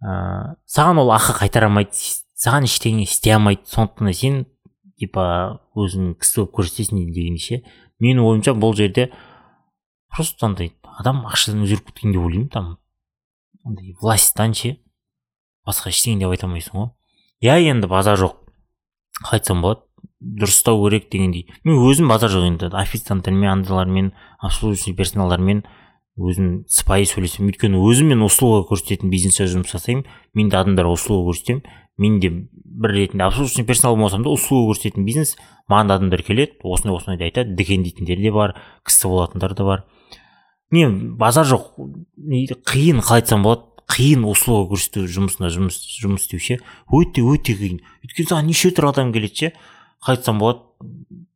Ә, 0.00 0.56
саған 0.70 1.02
ол 1.02 1.10
ақы 1.14 1.34
қайтара 1.40 1.68
алмайды 1.70 1.96
саған 2.38 2.68
ештеңе 2.68 3.04
істей 3.04 3.34
алмайды. 3.34 3.66
Сондықтан 3.66 4.10
да 4.10 4.14
сен 4.14 4.44
типа 5.00 5.24
өзің 5.74 6.14
кісі 6.20 6.42
болып 6.42 6.54
көрсетесің 6.60 7.02
деген 7.10 7.40
ше. 7.42 7.62
Менің 8.00 8.22
ойымша 8.28 8.54
бұл 8.54 8.76
жерде 8.78 9.10
просто 10.14 10.46
андай 10.46 10.72
адам 10.98 11.24
ақшадан 11.26 11.66
өзгеріп 11.66 11.90
кеткен 11.90 12.14
деп 12.14 12.22
ойлаймын 12.22 12.48
там. 12.54 12.70
Андай 13.66 13.96
власттан 14.00 14.54
ше. 14.54 14.76
Басқа 15.70 15.94
ештеңе 15.94 16.24
деп 16.26 16.34
айта 16.34 16.48
алмайсың 16.50 16.76
ғой. 16.76 16.90
Иә 17.40 17.56
енді 17.70 17.88
базар 17.88 18.18
жоқ. 18.20 18.36
Қалай 19.22 19.40
айтсам 19.40 19.62
болады 19.64 19.86
дұрыстау 20.20 20.82
керек 20.84 21.08
дегендей. 21.10 21.46
Мен 21.64 21.80
өзім 21.80 22.10
базар 22.12 22.30
жоқ 22.32 22.46
енді. 22.46 22.68
Официанттармен 22.76 23.48
андайлармен 23.48 24.12
обслуживающий 24.38 24.94
персоналдармен 24.96 25.62
өзім 26.20 26.50
сыпайы 26.68 27.08
сөйлесемін. 27.08 27.54
Өйткені 27.54 27.80
өзім 27.80 28.12
мен 28.12 28.24
услуга 28.26 28.66
көрсететін 28.68 29.12
бизнесте 29.12 29.48
жұмыс 29.48 29.72
жасаймын. 29.72 30.04
Мен 30.36 30.50
де 30.52 30.58
адамдарға 30.60 30.92
услуга 30.92 31.30
көрсетемін. 31.30 31.64
Мен 32.00 32.18
де 32.20 32.30
бір 32.30 32.94
ретінде 32.96 33.24
обслуживающий 33.24 33.64
персонал 33.64 33.96
болмасам 33.96 34.26
да 34.26 34.34
услуга 34.34 34.74
көрсететін 34.74 35.08
бизнес 35.08 35.36
маған 35.70 35.88
да 35.88 35.96
адамдар 35.96 36.22
келеді. 36.26 36.60
Осындай 36.62 36.96
осындайды 36.98 37.28
айтады. 37.30 37.56
Дүкен 37.56 37.84
дейтіндер 37.86 38.20
де 38.20 38.32
бар 38.36 38.56
кісі 38.84 39.08
болатындар 39.08 39.56
да 39.56 39.64
бар. 39.64 39.84
Не 40.70 40.88
базар 40.88 41.48
жоқ. 41.48 41.72
Қиын 42.68 43.00
қалай 43.00 43.24
айтсам 43.24 43.42
болады. 43.42 43.69
Қиын 43.90 44.24
услуга 44.28 44.70
көрсету 44.74 45.04
жұмысында 45.10 45.50
жұмыс 45.54 45.78
жұмыс 46.00 46.26
істеу 46.26 46.42
ше? 46.42 46.58
Өте 46.94 47.24
өте 47.26 47.56
қиын. 47.58 47.80
Өйткені 48.04 48.30
саған 48.30 48.50
неше 48.50 48.70
түрлі 48.74 48.92
адам 48.92 49.12
келеді 49.14 49.40
ше? 49.40 49.52
Айтсам 50.06 50.38
болады 50.40 50.62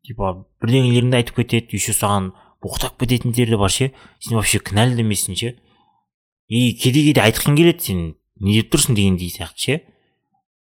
типа 0.07 0.35
бірдеңелеріңді 0.63 1.19
айтып 1.19 1.41
кетеді 1.43 1.79
еще 1.79 1.95
саған 1.97 2.31
боқтап 2.65 2.99
кететіндер 3.01 3.51
де 3.51 3.59
бар 3.61 3.73
ше? 3.73 3.91
Сен 4.21 4.39
вообще 4.39 4.61
кінәлі 4.63 4.99
де 4.99 5.05
емессің 5.05 5.39
ше? 5.41 5.55
И 6.49 6.75
кейде 6.79 7.03
кейде 7.09 7.25
айтқың 7.25 7.59
келеді 7.59 7.89
сен 7.89 8.05
не 8.41 8.61
деп 8.61 8.71
тұрсың 8.75 8.97
дегендей 8.99 9.33
сияқты 9.35 9.67
ше? 9.67 9.81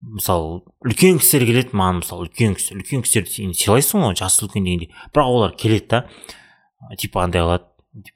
Мысалы 0.02 0.62
үлкен 0.82 1.20
кісілер 1.20 1.46
келеді 1.50 1.76
маған 1.78 2.00
мысалы 2.00 2.26
үлкен 2.26 2.56
кісі 2.58 2.78
үлкен 2.78 3.04
кісілерді 3.06 3.36
сен 3.36 3.52
сыйлайсың 3.54 4.06
ғой 4.06 4.16
жасы 4.18 4.46
үлкен 4.46 4.64
дегендей. 4.66 4.90
Бірақ 5.14 5.34
олар 5.36 5.54
келеді 5.58 5.86
да 5.90 6.96
типа 6.98 7.22
андай 7.26 7.44
қылады. 7.44 7.68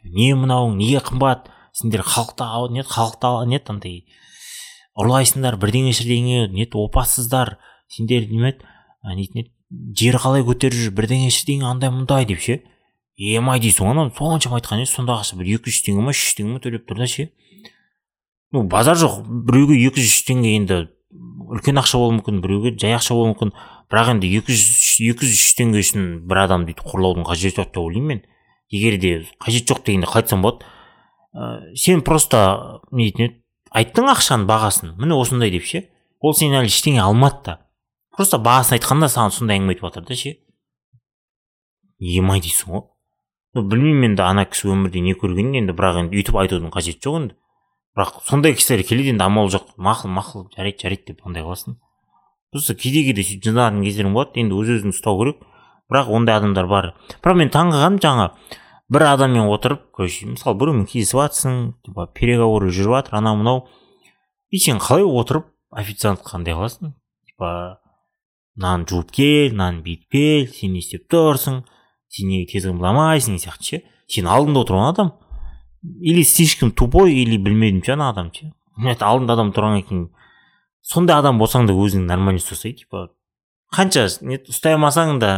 Не 0.02 0.32
мынауың 0.34 0.78
неге 0.80 1.02
қымбат? 1.04 1.50
Сендер 1.76 2.02
халықты 2.02 2.46
не 2.72 2.82
халықты 2.82 3.32
не 3.50 3.60
андай 3.68 4.06
ұрлайсыңдар 4.96 5.58
бірдеңе 5.60 5.92
шірдеңе 5.92 6.48
не 6.48 6.68
опассыздар 6.72 7.58
сендер 7.88 8.24
неме 8.30 8.54
нетін 9.04 9.44
еді 9.44 9.52
жер 9.98 10.16
қалай 10.22 10.44
көтеріп 10.46 10.78
жүр 10.86 10.94
бірдеңе 10.96 11.28
шірдеңе 11.30 11.68
андай 11.68 11.90
мындай 11.92 12.24
деп 12.24 12.40
ше? 12.40 12.62
Емай 13.16 13.60
дейсің 13.60 13.88
ғой 13.88 13.92
анау 13.92 14.12
соншама 14.16 14.60
айтқан 14.60 14.84
ше 14.84 14.92
сонда 14.92 15.18
ақша 15.20 15.36
бір 15.36 15.56
екі 15.56 15.72
жүз 15.72 15.84
теңге 15.86 16.04
ма 16.04 16.14
үш 16.14 16.22
жүз 16.22 16.36
теңге 16.38 16.52
ма 16.54 16.62
төлеп 16.64 16.86
тұр 16.88 17.00
да 17.02 17.08
ше? 17.10 17.30
Ну 18.52 18.62
базар 18.62 18.96
жоқ 18.96 19.20
біреуге 19.26 19.78
екі 19.88 20.04
жүз 20.04 20.22
теңге 20.28 20.52
енді 20.56 20.78
үлкен 21.56 21.80
ақша 21.80 22.00
болуы 22.00 22.18
мүмкін 22.18 22.40
біреуге 22.44 22.74
жай 22.78 22.96
ақша 22.96 23.16
болуы 23.16 23.32
мүмкін. 23.32 23.52
Бірақ 23.90 24.12
енді 24.14 24.30
екі 24.38 24.54
жүз 24.54 24.96
екі 25.12 25.28
жүз 25.28 25.42
үш 25.42 25.52
теңге 25.58 25.82
үшін 25.82 26.06
бір 26.28 26.42
адамды 26.44 26.74
өйтіп 26.74 26.88
қорлаудың 26.92 27.26
қажеті 27.28 27.62
жоқ 27.62 27.72
деп 27.72 27.82
ойлаймын 27.82 28.08
мен. 28.12 28.22
Егер 28.70 28.98
де 29.00 29.12
қажет 29.42 29.70
жоқ 29.70 29.84
дегенде 29.86 30.10
қалай 30.10 30.24
айтсам 30.26 30.42
болады. 30.42 30.66
Ә, 31.36 31.76
сен 31.76 32.00
просто 32.02 32.80
не 32.90 33.10
еді 33.10 33.28
айттың 33.76 34.08
ақшаның 34.08 34.48
бағасын 34.48 34.96
міне 34.96 35.16
осындай 35.20 35.52
деп 35.52 35.66
ше. 35.68 35.84
Ол 36.20 36.34
сен 36.34 36.54
әлі 36.56 36.70
ештеңе 36.72 37.02
алмады 37.04 37.42
да. 37.44 37.56
Просто 38.16 38.40
бағасын 38.40 38.78
айтқанда 38.78 39.10
саған 39.12 39.34
сондай 39.36 39.60
әңгіме 39.60 39.76
айтып 39.76 39.88
жатыр 39.90 40.06
да 40.08 40.16
ше. 40.16 40.36
Емай 42.00 42.40
дейсің 42.40 42.72
ғой. 42.72 42.86
Ну 43.56 43.64
білмеймін 43.64 44.12
енді 44.12 44.24
ана 44.24 44.46
кісі 44.48 44.70
өмірде 44.72 45.02
не 45.04 45.14
көргенін 45.16 45.60
енді 45.60 45.76
бірақ 45.76 46.00
енді 46.02 46.16
өйтіп 46.20 46.38
айтудың 46.40 46.72
қажеті 46.72 47.04
жоқ 47.04 47.18
енді. 47.20 47.36
Бірақ 47.96 48.22
сондай 48.28 48.56
кісілер 48.56 48.84
келеді 48.84 49.12
енді 49.14 49.24
амал 49.24 49.48
жоқ. 49.52 49.74
Мақұл 49.76 50.12
мақұл 50.12 50.48
жарайды 50.56 50.82
жарайды 50.82 51.12
деп 51.12 51.24
андай 51.28 51.44
қыласың. 51.44 51.76
Просто 52.52 52.76
кейде 52.76 53.04
кейде 53.06 53.24
сөйтіп 53.24 53.48
жыналатын 53.48 53.84
кездерім 53.84 54.16
болады 54.16 54.40
енді 54.40 54.56
өз 54.60 54.72
өзіңді 54.76 54.96
ұстау 54.96 55.20
керек. 55.22 55.40
Бірақ 55.88 56.12
ондай 56.12 56.36
адамдар 56.36 56.68
бар. 56.68 56.92
Бірақ 57.24 57.40
мен 57.40 57.52
таңғалғаным 57.52 58.00
жаңа 58.04 58.28
бір 58.92 59.02
адаммен 59.10 59.48
отырып 59.50 59.90
короче 59.94 60.28
мысалы 60.30 60.58
біреумен 60.60 60.86
кездесіп 60.86 61.20
жатрсың 61.20 61.56
типа 61.86 62.06
переговоры 62.14 62.70
жүріп 62.70 62.94
жатыр 62.98 63.18
анау 63.18 63.40
мынау. 63.40 63.64
И 64.50 64.58
сен 64.62 64.78
қалай 64.78 65.04
отырып 65.04 65.48
официантқа 65.70 66.36
қандай 66.36 66.54
қыласың? 66.54 66.94
Типа 67.26 67.80
мынаны 68.54 68.86
жуып 68.88 69.10
кел 69.10 69.50
мынаны 69.54 69.82
бүйтіп 69.82 70.12
кел 70.12 70.46
сен 70.54 70.72
не 70.76 70.84
істеп 70.84 71.08
тұрсың 71.10 71.64
сен 72.08 72.30
неге 72.30 72.46
тез 72.52 72.68
ымламайсың 72.70 73.40
сияқты 73.42 73.70
ше? 73.70 73.82
Сен 74.06 74.30
алдыңда 74.30 74.62
отырған 74.62 74.92
адам. 74.92 75.12
Или 76.00 76.22
слишком 76.22 76.70
тупой 76.70 77.12
или 77.14 77.36
білмедім 77.36 77.82
ше 77.82 77.96
ана 77.98 78.10
адам 78.14 78.30
ше? 78.32 78.52
Алдында 78.76 79.34
адам 79.34 79.52
тұрғаннан 79.56 79.82
кейін 79.88 80.08
сондай 80.86 81.18
адам 81.18 81.38
болсаң 81.40 81.66
да 81.66 81.74
өзің 81.74 82.06
нормально 82.06 82.38
ұстасай 82.38 82.76
типа. 82.78 83.08
Қанша 83.74 84.06
не 84.22 84.38
ұстай 84.46 84.76
алмасаң 84.76 85.18
да 85.18 85.30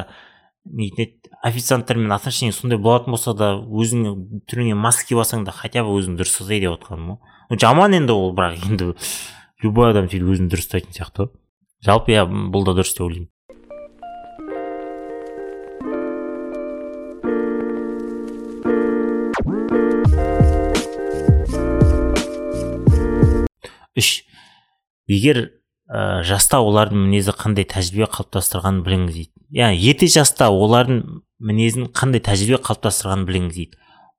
нетін 0.73 1.33
официанттармен 1.43 2.13
отношение 2.13 2.53
сондай 2.53 2.79
болатын 2.79 3.15
болса 3.15 3.35
да 3.35 3.55
өзің 3.57 4.45
түріңе 4.51 4.77
маска 4.77 5.09
киіп 5.09 5.23
алсаң 5.25 5.45
да 5.47 5.55
хотя 5.57 5.85
бы 5.87 5.97
өзің 5.99 6.19
дұрыс 6.19 6.35
ұстасай 6.35 6.61
деп 6.65 6.77
отқаным 6.77 7.19
ғой 7.51 7.61
жаман 7.63 7.97
енді 7.97 8.13
ол 8.13 8.33
бірақ 8.37 8.69
енді 8.69 8.93
любой 9.65 9.91
адам 9.91 10.07
сөйтіп 10.11 10.35
өзін 10.35 10.53
дұрыс 10.53 10.69
ұстайтын 10.69 10.95
сияқты. 10.95 11.27
Ғой 11.29 11.35
жалпы 11.85 12.15
иә 12.15 12.25
бұл 12.27 12.67
да 12.67 12.75
дұрыс 12.79 12.95
деп 12.95 13.07
ойлаймын. 13.07 13.31
Үш. 23.99 24.23
Егер 25.09 25.58
ә, 25.89 26.23
жаста 26.27 26.61
олардың 26.61 27.07
мінезі 27.07 27.35
қандай 27.37 27.67
тәжірибе 27.69 28.09
қалыптастырғанын 28.13 28.85
біліңіз 28.87 29.15
дейді. 29.17 29.33
Яғни 29.57 29.81
ерте 29.91 30.09
жаста 30.13 30.51
олардың 30.53 31.03
мінезін 31.41 31.89
қандай 31.97 32.23
тәжірибе 32.25 32.61
қалыптастырғанын 32.67 33.27
біліңіз 33.29 33.57
дейді. 33.57 33.79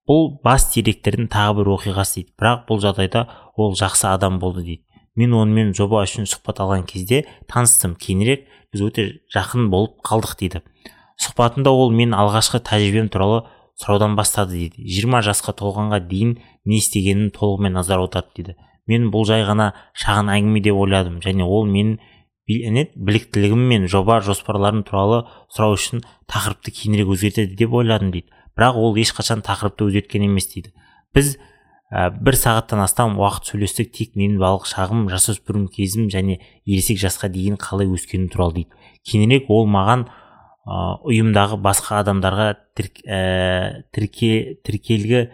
Бұл 0.09 0.31
бас 0.43 0.65
директордың 0.73 1.29
тағы 1.29 1.59
бір 1.59 1.73
оқиғасы 1.75 2.21
дейді. 2.21 2.33
Бірақ 2.41 2.65
бұл 2.69 2.81
жағдайда 2.81 3.25
ол 3.55 3.75
жақсы 3.77 4.07
адам 4.09 4.39
болды 4.41 4.65
дейді. 4.65 4.83
Мен 5.19 5.35
онымен 5.37 5.75
жоба 5.77 6.01
үшін 6.07 6.25
сұхбат 6.29 6.61
алған 6.63 6.87
кезде 6.89 7.25
таныстым. 7.51 7.93
Кейінірек 7.99 8.47
біз 8.73 8.85
өте 8.87 9.05
жақын 9.35 9.69
болып 9.69 9.99
қалдық 10.05 10.37
дейді. 10.39 10.63
Сұхбатында 11.19 11.69
ол 11.69 11.91
мен 11.93 12.15
алғашқы 12.17 12.61
тәжірибем 12.65 13.11
туралы 13.13 13.43
сұраудан 13.79 14.15
бастады 14.17 14.55
дейді. 14.55 14.81
20 14.81 15.21
жасқа 15.27 15.53
толғанға 15.59 16.01
дейін 16.07 16.37
не 16.65 16.79
істегенін 16.79 17.29
толығымен 17.35 17.77
назар 17.77 18.01
аударды 18.01 18.39
дейді. 18.39 18.55
Мен 18.89 19.09
бұл 19.13 19.27
жай 19.29 19.45
ғана 19.47 19.71
шағын 19.93 20.31
әңгіме 20.33 20.63
деп 20.65 20.79
ойладым. 20.81 21.19
Және 21.23 21.45
ол 21.45 21.69
менің 21.69 21.99
біліктілігім 22.49 23.61
мен 23.69 23.87
жоба 23.87 24.19
жоспарларым 24.25 24.81
туралы 24.87 25.21
сұрау 25.53 25.77
үшін 25.77 26.01
тақырыпты 26.29 26.73
кейінірек 26.73 27.13
өзгертеді 27.13 27.55
деп 27.59 27.75
ойладым 27.77 28.09
дейді. 28.15 28.33
Бірақ 28.57 28.79
ол 28.81 28.97
ешқашан 28.97 29.43
тақырыпты 29.45 29.85
өзгерткен 29.85 30.25
емес 30.25 30.49
дейді. 30.49 30.73
Біз 31.13 31.35
ә, 31.93 32.09
бір 32.09 32.37
сағаттан 32.37 32.81
астам 32.81 33.19
уақыт 33.21 33.51
сөйлестік 33.51 33.93
тек 33.93 34.17
менің 34.17 34.39
балық 34.41 34.65
шағым 34.69 35.05
жасөспірім 35.13 35.67
кезім 35.73 36.09
және 36.09 36.39
ересек 36.65 36.97
жасқа 37.01 37.29
дейін 37.29 37.59
қалай 37.61 37.89
өскенім 37.89 38.31
туралы 38.33 38.63
дейді. 38.63 38.89
Кейінірек 39.05 39.49
ол 39.53 39.69
маған 39.69 40.07
ұйымдағы 40.69 41.57
басқа 41.61 42.01
адамдарға 42.03 42.49
ә, 43.05 43.83
тіркелгі 43.93 45.29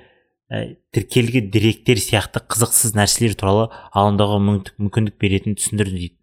ә, 0.52 0.76
тіркелгі 0.94 1.42
деректер 1.54 2.00
сияқты 2.02 2.42
қызықсыз 2.46 2.96
нәрселер 2.98 3.36
туралы 3.40 3.70
алаңдауға 3.94 4.38
мүмкіндік 4.46 5.18
беретінін 5.22 5.58
түсіндірді 5.60 5.98
дейді. 5.98 6.16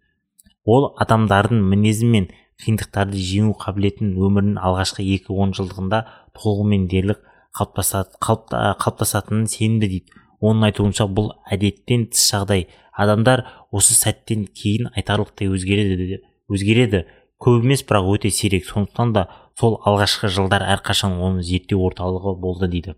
Ол 0.63 0.93
адамдардың 1.03 1.59
мінезі 1.73 2.07
мен 2.07 2.29
қиындықтарды 2.63 3.19
жеңу 3.19 3.53
қабілетін 3.59 4.13
өмірінің 4.15 4.59
алғашқы 4.63 5.03
екі 5.15 5.35
он 5.35 5.51
жылдығында 5.57 6.03
толығымен 6.39 6.87
дерлік 6.91 7.19
қалыптасатынын 7.59 9.49
сенімді 9.51 9.89
дейді. 9.91 10.21
Оның 10.43 10.69
айтуынша 10.69 11.07
бұл 11.07 11.33
әдеттен 11.51 12.07
тыс 12.11 12.23
жағдай. 12.31 12.67
Адамдар 12.93 13.45
осы 13.71 13.95
сәттен 13.95 14.47
кейін 14.55 14.89
айтарлықтай 14.95 15.47
өзгереді 15.51 16.19
өзгереді. 16.51 17.05
Көп 17.43 17.63
емес 17.63 17.83
бірақ 17.87 18.09
өте 18.15 18.31
сирек. 18.31 18.65
Сондықтан 18.67 19.13
да 19.15 19.27
сол 19.59 19.79
алғашқы 19.83 20.29
жылдар 20.31 20.63
әрқашан 20.75 21.15
оның 21.19 21.41
зерттеу 21.43 21.83
орталығы 21.87 22.35
болды 22.39 22.67
дейді. 22.71 22.95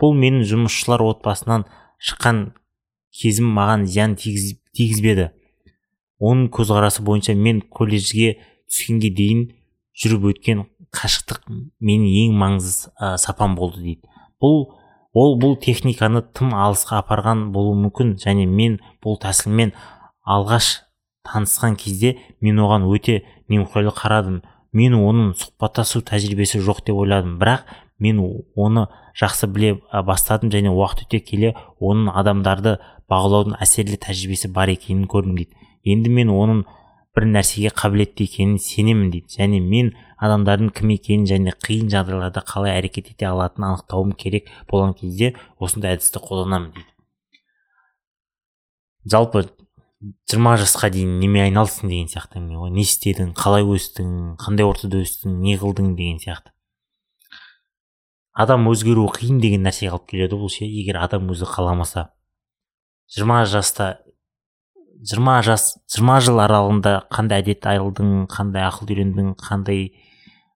Бұл 0.00 0.14
менің 0.14 0.46
жұмысшылар 0.48 1.02
отбасынан 1.04 1.66
шыққан 1.98 2.42
кезім 3.14 3.50
маған 3.56 3.86
зиян 3.86 4.16
тигізбеді. 4.18 5.30
Оның 6.18 6.48
көзқарасы 6.54 7.02
бойынша 7.06 7.34
мен 7.38 7.60
колледжге 7.62 8.38
түскенге 8.70 9.10
дейін 9.14 9.44
жүріп 9.98 10.28
өткен 10.32 10.64
қашықтық 10.94 11.46
менің 11.48 12.08
ең 12.24 12.36
маңызды 12.38 12.90
ә, 12.98 13.16
сапам 13.18 13.54
болды 13.58 13.82
дейді. 13.82 14.10
Бұл 14.42 14.70
ол 15.14 15.38
бұл 15.40 15.56
техниканы 15.62 16.22
тым 16.22 16.54
алысқа 16.54 17.00
апарған 17.02 17.48
болуы 17.54 17.76
мүмкін 17.84 18.16
және 18.22 18.46
мен 18.46 18.78
бұл 19.04 19.18
тәсілмен 19.22 19.74
алғаш 20.26 20.70
танысқан 21.26 21.76
кезде 21.78 22.16
мен 22.40 22.60
оған 22.62 22.86
өте 22.88 23.22
немқұрайлы 23.50 23.94
қарадым. 23.96 24.40
Мен 24.72 24.94
оның 24.94 25.32
сұхбаттасу 25.40 26.02
тәжірибесі 26.06 26.60
жоқ 26.62 26.84
деп 26.86 26.98
ойладым. 27.00 27.38
Бірақ 27.40 27.64
мен 27.98 28.20
оны 28.56 28.86
жақсы 29.18 29.48
біле 29.50 29.78
бастадым 30.06 30.52
және 30.54 30.70
уақыт 30.70 31.06
өте 31.08 31.20
келе 31.20 31.54
оның 31.80 32.12
адамдарды 32.14 32.76
бағалаудың 33.10 33.58
әсерлі 33.62 33.98
тәжірибесі 34.04 34.50
бар 34.54 34.72
екенін 34.72 35.08
көрдім 35.10 35.38
дейді. 35.38 35.56
Енді 35.84 36.12
мен 36.12 36.30
оның 36.34 36.64
бір 37.16 37.26
нәрсеге 37.32 37.72
қабілетті 37.74 38.28
екенін 38.28 38.58
сенемін 38.62 39.10
дейді. 39.10 39.34
Және 39.38 39.60
мен 39.64 39.92
адамдардың 40.22 40.70
кім 40.76 40.92
екенін 40.94 41.26
және 41.30 41.54
қиын 41.64 41.90
жағдайларда 41.92 42.44
қалай 42.46 42.76
әрекет 42.78 43.10
ете 43.14 43.26
алатынын 43.30 43.72
анықтауым 43.72 44.12
керек 44.18 44.50
болған 44.70 44.94
кезде 44.98 45.34
осындай 45.58 45.96
әдісті 45.96 46.22
қолданамын 46.22 46.74
дейді. 46.76 46.92
Жалпы 49.08 49.46
жиырма 50.30 50.54
жасқа 50.60 50.92
дейін 50.94 51.18
неме 51.18 51.42
айналыстың 51.48 51.90
деген 51.90 52.12
сияқты 52.12 52.42
ғой 52.44 52.70
не 52.70 52.84
істедің 52.86 53.32
қалай 53.38 53.64
өстің 53.66 54.36
қандай 54.38 54.68
ортада 54.68 55.00
өстің 55.02 55.40
не 55.42 55.56
қылдың 55.58 55.96
деген 55.98 56.20
сияқты. 56.22 56.52
Адам 58.38 58.68
өзгеру 58.70 59.08
қиын 59.10 59.40
деген 59.42 59.64
нәрсеге 59.66 59.90
алып 59.90 60.06
келеді 60.12 60.38
бұл 60.38 60.52
ше 60.52 60.66
егер 60.66 61.00
адам 61.02 61.30
өзі 61.32 61.48
қаламаса. 61.50 62.10
жиырма 63.10 63.44
жаста 63.44 63.98
жиырма 65.02 65.40
жас 65.42 65.72
жиырма 65.90 66.20
жыл 66.22 66.38
аралығында 66.44 66.92
қандай 67.10 67.42
әдет 67.42 67.66
айырылдың 67.66 68.28
қандай 68.30 68.66
ақыл 68.68 68.92
үйрендің 68.92 69.34
қандай 69.42 69.90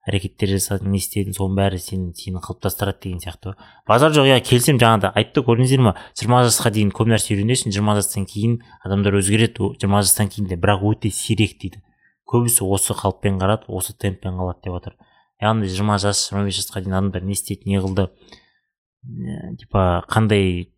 әрекеттер 0.07 0.51
жасадың 0.57 0.90
не 0.95 0.99
істедің 0.99 1.35
соның 1.37 1.59
бәрі 1.59 1.79
сен 1.83 2.09
сені 2.18 2.42
қалыптастырады 2.42 3.03
деген 3.05 3.21
сияқты. 3.23 3.55
Базар 3.87 4.11
жоқ 4.14 4.31
иә 4.31 4.40
келісемін 4.42 4.81
жаңағыда 4.83 5.12
айтты 5.18 5.45
көрдіңіздер 5.47 5.83
ма 5.87 5.95
жиырма 6.18 6.42
жасқа 6.47 6.73
дейін 6.75 6.90
көп 6.90 7.11
нәрсе 7.12 7.37
үйренесің 7.37 7.75
жиырма 7.75 7.95
жастан 7.99 8.27
кейін 8.27 8.59
адамдар 8.83 9.14
өзгереді 9.21 9.71
жиырма 9.79 10.03
жастан 10.03 10.31
кейін 10.31 10.51
де 10.51 10.59
бірақ 10.59 10.83
өте 10.90 11.11
сирек 11.14 11.55
дейді. 11.62 11.83
Көбісі 12.27 12.66
осы 12.66 12.99
қалыппен 12.99 13.38
қарады 13.38 13.71
осы 13.71 13.95
темппен 13.95 14.35
қалады 14.42 14.66
деп 14.66 14.75
жатыр 14.75 14.99
яғни 15.42 15.68
жиырма 15.68 15.98
жас 15.98 16.28
жиырма 16.28 16.46
бес 16.46 16.61
жасқа 16.61 16.81
дейін 16.81 16.96
адамдар 16.98 17.26
не 17.26 17.35
істеді 17.37 17.68
не 17.68 17.81
қылды. 17.83 18.09
Типа 19.59 20.05
қандай 20.09 20.70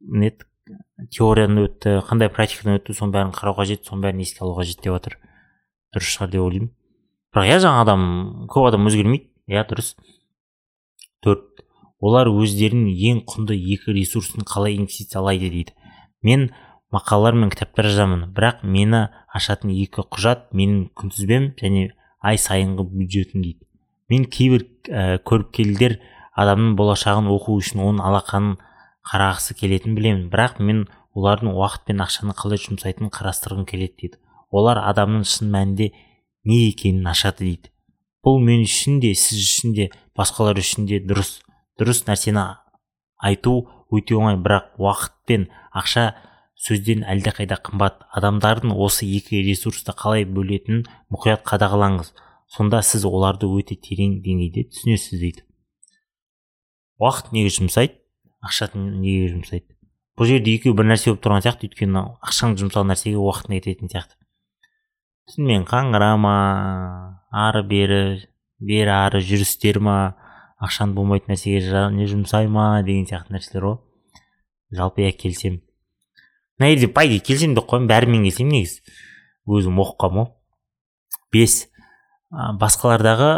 не 0.00 0.30
теорияны 1.10 1.66
өтті 1.66 1.98
қандай 2.06 2.30
практикадан 2.32 2.78
өтті 2.78 2.94
соның 2.94 3.16
бәрін 3.16 3.34
қарау 3.34 3.58
қажет 3.58 3.84
соның 3.88 4.06
бәрін 4.06 4.22
еске 4.22 4.44
алу 4.44 4.54
қажет 4.58 4.82
деп 4.82 4.94
жатыр. 4.94 5.18
Дұрыс 5.94 6.14
шығар 6.14 6.30
деп 6.32 6.44
ойлаймын. 6.46 6.70
Бірақ 7.34 7.48
иә 7.50 7.58
жаңа 7.64 7.82
адам 7.82 8.02
көп 8.52 8.68
адам 8.70 8.86
өзгермейді. 8.88 9.28
Иә 9.50 9.64
дұрыс. 9.68 9.96
Төрт. 11.24 11.64
Олар 12.02 12.30
өздерінің 12.30 12.94
ең 13.10 13.24
құнды 13.30 13.56
екі 13.56 13.94
ресурсын 13.94 14.46
қалай 14.46 14.78
инвестициялайды 14.78 15.50
дейді. 15.50 15.74
Мен 16.22 16.50
мақалалар 16.94 17.36
мен 17.38 17.50
кітаптар 17.50 17.88
жазамын 17.88 18.24
бірақ 18.34 18.64
мені 18.66 19.06
ашатын 19.32 19.70
екі 19.74 20.04
құжат 20.12 20.50
менің 20.52 20.88
күнтізбем 20.98 21.52
және 21.60 21.92
ай 22.20 22.38
сайынғы 22.38 22.84
бюджетім 22.90 23.42
дейді. 23.46 23.64
Мен 24.10 24.24
кейбір 24.26 24.66
ә, 24.88 25.18
көріпкелдер 25.22 25.98
адамның 26.38 26.76
болашағын 26.78 27.28
оқу 27.32 27.58
үшін 27.60 27.82
оның 27.84 28.02
алақанын 28.08 28.56
қарағысы 29.12 29.56
келетінін 29.58 29.98
білемін. 29.98 30.24
Бірақ 30.32 30.60
мен 30.62 30.86
олардың 31.14 31.52
уақыт 31.52 31.86
пен 31.90 32.02
ақшаны 32.04 32.34
қалай 32.38 32.60
жұмсайтынын 32.62 33.12
қарастырғым 33.12 33.66
келеді 33.68 33.94
дейді. 34.00 34.20
Олар 34.50 34.80
адамның 34.84 35.26
шын 35.28 35.52
мәнінде 35.52 35.92
не 36.48 36.58
екенін 36.70 37.08
ашады 37.12 37.44
дейді. 37.44 37.72
Бұл 38.24 38.38
мен 38.40 38.64
үшін 38.64 39.00
де 39.02 39.14
сіз 39.18 39.42
үшін 39.42 39.74
де 39.76 39.88
басқалар 40.16 40.60
үшін 40.62 40.86
де 40.86 41.00
дұрыс. 41.02 41.40
Дұрыс 41.80 42.04
нәрсені 42.06 42.44
айту 43.18 43.56
өте 43.92 44.16
оңай 44.16 44.38
бірақ 44.38 44.76
уақыт 44.78 45.16
пен 45.26 45.48
ақша 45.74 46.12
сөзден 46.62 47.02
әлдеқайда 47.08 47.58
қымбат. 47.66 48.04
Адамдардың 48.14 48.74
осы 48.76 49.08
екі 49.08 49.42
ресурсты 49.48 49.94
қалай 49.98 50.24
бөлетінін 50.24 50.86
мұқият 51.12 51.42
қадағалаңыз. 51.48 52.12
Сонда 52.52 52.82
сіз 52.84 53.06
оларды 53.08 53.48
өте 53.48 53.76
терең 53.80 54.18
деңгейде 54.24 54.66
түсінесіз 54.70 55.20
дейді. 55.20 55.44
Уақыт 57.00 57.32
неге 57.32 57.52
жұмсайды 57.54 57.96
ақша 58.44 58.68
неге 58.76 59.30
жұмсайды. 59.32 59.72
Бұл 60.18 60.28
жерде 60.28 60.52
екеуі 60.58 60.76
бір 60.76 60.90
нәрсе 60.90 61.10
болып 61.10 61.22
тұрған 61.24 61.44
сияқты 61.46 61.70
өйткені 61.70 62.02
ақшаң 62.20 62.58
жұмсаған 62.60 62.92
нәрсеге 62.92 63.16
уақытың 63.16 63.56
кететін 63.56 63.92
сияқты. 63.92 64.18
Түнімен 65.32 65.64
қаңырама 65.70 66.34
ары 67.32 67.62
бері 67.64 68.02
бері 68.60 68.92
ары 68.92 69.22
жүрістер 69.24 69.80
ма 69.80 69.96
ақшаң 70.60 70.92
болмайтын 70.98 71.32
нәрсеге 71.32 71.86
не 71.96 72.10
жұмсай 72.10 72.50
ма 72.52 72.82
деген 72.84 73.08
сияқты 73.08 73.38
нәрселер 73.38 73.68
ғой. 73.70 73.78
Жалпы 74.76 75.06
иә 75.06 75.16
келісемін. 75.16 75.62
Мына 76.58 76.74
жерде 76.74 76.92
по 76.92 77.06
идее 77.06 77.24
келісемін 77.24 77.56
деп 77.56 77.70
қоямын 77.70 77.88
бәрімен 77.88 78.28
келісемін 78.28 78.58
негізі. 78.58 78.82
Өзім 79.48 79.80
оқып 79.82 79.98
қалдым 80.04 80.20
ғой. 80.20 80.30
Бес 81.32 81.56
басқалардағы 82.32 83.32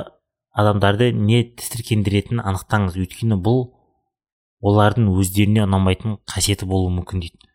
адамдарды 0.55 1.11
не 1.13 1.43
тітіркендіретінін 1.59 2.45
анықтаңыз. 2.47 2.99
Өйткені 3.03 3.39
бұл 3.43 3.65
олардың 4.65 5.11
өздеріне 5.19 5.65
ұнамайтын 5.67 6.21
қасиеті 6.31 6.69
болуы 6.71 6.93
мүмкін 7.01 7.25
дейді. 7.25 7.51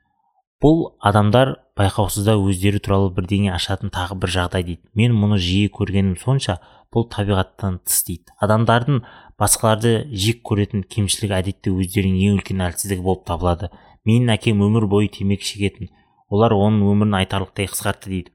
Бұл 0.60 0.90
адамдар 1.00 1.56
байқаусызда 1.80 2.36
өздері 2.36 2.82
туралы 2.84 3.14
бірдеңе 3.16 3.54
ашатын 3.56 3.94
тағы 3.96 4.18
бір 4.20 4.34
жағдай 4.36 4.66
дейді. 4.68 4.82
Мен 5.00 5.16
мұны 5.16 5.38
жиі 5.40 5.70
көргенім 5.72 6.18
сонша 6.20 6.58
бұл 6.92 7.08
табиғаттан 7.14 7.80
тыс 7.88 8.04
дейді. 8.04 8.34
Адамдардың 8.44 9.00
басқаларды 9.40 9.94
жек 10.12 10.42
көретін 10.44 10.84
кемшілігі 10.84 11.38
әдетте 11.38 11.72
өздерінің 11.72 12.20
ең 12.28 12.42
үлкен 12.42 12.66
әлсіздігі 12.68 13.06
болып 13.06 13.24
табылады. 13.30 13.72
Менің 14.04 14.36
әкем 14.36 14.60
өмір 14.66 14.90
бойы 14.92 15.08
темекі 15.16 15.48
шегетін 15.48 15.94
олар 16.28 16.54
оның 16.58 16.92
өмірін 16.92 17.16
айтарлықтай 17.22 17.70
қысқартты 17.72 18.12
дейді. 18.12 18.34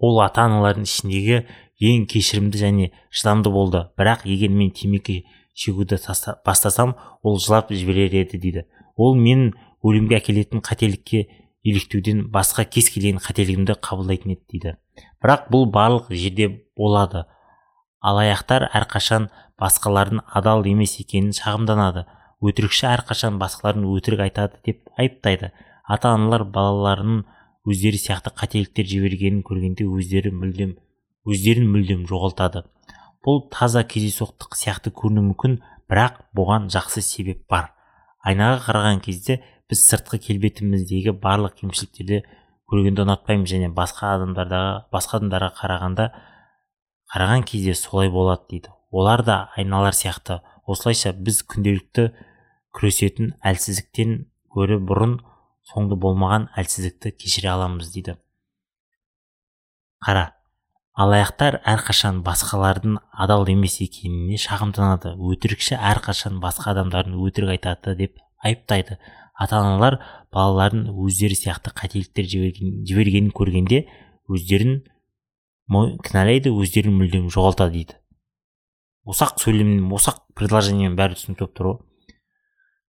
Ол 0.00 0.20
ата 0.24 0.48
аналардың 0.48 0.88
ішіндегі 0.88 1.44
ең 1.88 2.06
кешірімді 2.10 2.60
және 2.60 2.90
шыдамды 3.10 3.50
болды. 3.52 3.84
Бірақ 3.98 4.24
егер 4.28 4.50
мен 4.50 4.70
темекі 4.70 5.24
шегуді 5.54 5.98
бастасам 6.46 6.94
ол 7.22 7.38
жылап 7.38 7.72
жіберер 7.72 8.14
еді 8.22 8.38
дейді. 8.38 8.64
Ол 8.96 9.16
менің 9.18 9.52
өлімге 9.84 10.18
әкелетін 10.18 10.62
қателікке 10.64 11.26
еліктеуден 11.64 12.26
басқа 12.32 12.64
кез 12.64 12.90
келген 12.94 13.20
қателігімді 13.22 13.78
қабылдайтын 13.84 14.34
еді 14.34 14.42
дейді. 14.52 14.76
Бірақ 15.22 15.48
бұл 15.50 15.68
барлық 15.72 16.10
жерде 16.12 16.50
болады. 16.76 17.24
Алаяқтар 18.04 18.68
әрқашан 18.74 19.30
басқалардың 19.60 20.24
адал 20.28 20.66
емес 20.68 20.98
екенін 21.00 21.32
шағымданады. 21.36 22.04
Өтірікші 22.44 22.88
әрқашан 22.90 23.38
басқалардың 23.40 23.86
өтірік 23.94 24.26
айтады 24.26 24.60
деп 24.66 24.82
айыптайды. 24.98 25.52
Ата 25.88 26.12
аналар 26.12 26.44
балаларының 26.44 27.24
өздері 27.64 28.00
сияқты 28.00 28.34
қателіктер 28.36 28.88
жібергенін 28.90 29.40
көргенде 29.46 29.86
өздері 29.88 30.34
мүлдем 30.36 30.74
өздерін 31.28 31.70
мүлдем 31.72 32.04
жоғалтады. 32.08 32.64
Бұл 33.24 33.46
таза 33.52 33.84
кездейсоқтық 33.88 34.56
сияқты 34.58 34.92
көрінуі 34.92 35.30
мүмкін 35.30 35.58
бірақ 35.88 36.20
бұған 36.36 36.68
жақсы 36.72 37.00
себеп 37.04 37.46
бар. 37.48 37.70
Айнаға 38.24 38.60
қараған 38.66 39.00
кезде 39.04 39.40
біз 39.70 39.84
сыртқы 39.88 40.20
келбетіміздегі 40.26 41.14
барлық 41.22 41.56
кемшіліктерді 41.60 42.20
көргенді 42.70 43.04
ұнатпаймыз 43.04 43.50
және 43.52 43.70
басқа 43.72 44.14
адамдардағы 44.18 44.74
басқа 44.92 45.18
адамдарға 45.20 45.50
қарағанда 45.60 46.08
қараған 47.14 47.44
кезде 47.48 47.74
солай 47.74 48.10
болады 48.12 48.44
дейді. 48.50 48.72
Олар 48.90 49.24
да 49.24 49.38
айналар 49.56 49.96
сияқты. 49.96 50.40
Осылайша 50.66 51.12
біз 51.12 51.42
күнделікті 51.48 52.10
күресетін 52.76 53.34
әлсіздіктен 53.44 54.14
гөрі 54.54 54.78
бұрын 54.80 55.18
соңды 55.68 55.96
болмаған 56.00 56.48
әлсіздікті 56.56 57.12
кешіре 57.16 57.50
аламыз 57.52 57.92
дейді. 57.92 58.16
Қара 60.04 60.33
алаяқтар 60.94 61.58
әрқашан 61.66 62.20
басқалардың 62.26 62.98
адал 63.24 63.48
емес 63.50 63.80
екеніне 63.82 64.38
шағымданады. 64.38 65.14
Өтірікші 65.18 65.78
әрқашан 65.78 66.38
басқа 66.42 66.70
адамдардың 66.74 67.18
өтірік 67.26 67.54
айтады 67.56 67.96
деп 67.98 68.20
айыптайды. 68.44 68.98
Ата 69.34 69.58
аналар 69.58 69.98
балаларын 70.32 70.86
өздері 70.94 71.34
сияқты 71.34 71.72
қателіктер 71.74 72.28
жібергенін 72.30 73.32
көргенде 73.34 73.84
өздерін 74.30 74.84
кінәлайды 76.06 76.52
өздерін 76.54 76.94
мүлдем 77.00 77.26
жоғалтады 77.34 77.74
дейді. 77.74 77.98
Ұсақ 79.10 79.40
сөйлеммен 79.42 79.90
ұсақ 79.92 80.22
предложениемен 80.38 80.94
бәрі 80.96 81.18
түсінікті 81.18 81.42
болып 81.42 81.58
тұр 81.58 81.70
ғой 81.72 81.82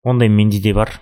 ондай 0.05 0.29
менде 0.29 0.61
де 0.61 0.75
бар. 0.77 0.93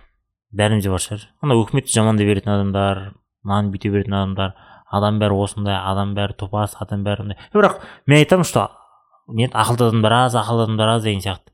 Бәрімізде 0.55 0.93
бар 0.93 1.03
шығар. 1.03 1.27
Ана 1.43 1.57
өкіметті 1.59 1.93
жамандай 1.97 2.29
беретін 2.29 2.53
адамдар 2.55 3.01
мынаны 3.43 3.73
бүйте 3.75 3.91
беретін 3.91 4.15
адамдар 4.15 4.55
адам 4.92 5.18
бәрі 5.22 5.40
осындай 5.44 5.76
адам 5.78 6.14
бәрі 6.16 6.37
топас 6.38 6.76
адам 6.81 7.02
бәрі 7.07 7.26
мындай. 7.26 7.40
Бірақ 7.55 7.81
мен 8.07 8.20
айтамын 8.20 8.46
что 8.48 8.68
не 9.28 9.48
ақылды 9.48 9.88
адамдар 9.88 10.12
аз 10.12 10.37
ақылды 10.37 10.68
адамдар 10.68 10.96
аз 10.96 11.02
деген 11.02 11.24
сияқты. 11.24 11.52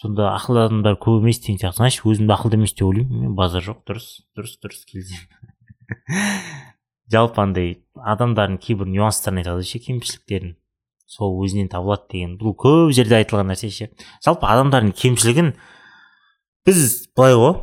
Сонда 0.00 0.32
ақылды 0.34 0.66
адамдар 0.66 0.98
көп 0.98 1.22
емес 1.22 1.40
деген 1.40 1.60
сияқты. 1.62 1.82
Значит 1.82 2.04
өзімді 2.04 2.34
ақылды 2.34 2.58
емес 2.58 2.74
деп 2.74 2.88
ойлаймын. 2.88 3.20
Мен 3.26 3.36
базар 3.38 3.62
жоқ 3.62 3.84
дұрыс 3.86 4.08
дұрыс 4.36 4.58
дұрыс 4.60 4.84
келісемін 4.90 5.54
жалпы 7.12 7.42
андай 7.42 7.68
адамдардың 7.94 8.58
кейбір 8.62 8.88
нюанстарын 8.90 9.42
айтады 9.42 9.66
ше 9.66 9.78
кемшіліктерін. 9.84 10.56
Сол 11.06 11.36
өзінен 11.44 11.70
табылады 11.70 12.08
деген. 12.10 12.34
Бұл 12.40 12.56
көп 12.58 12.90
жерде 12.96 13.20
айтылған 13.20 13.52
нәрсе 13.52 13.70
ше. 13.70 13.90
Жалпы 14.24 14.48
адамдардың 14.50 14.92
кемшілігін 14.98 15.52
біз 16.66 17.06
былай 17.14 17.38
ғой. 17.38 17.54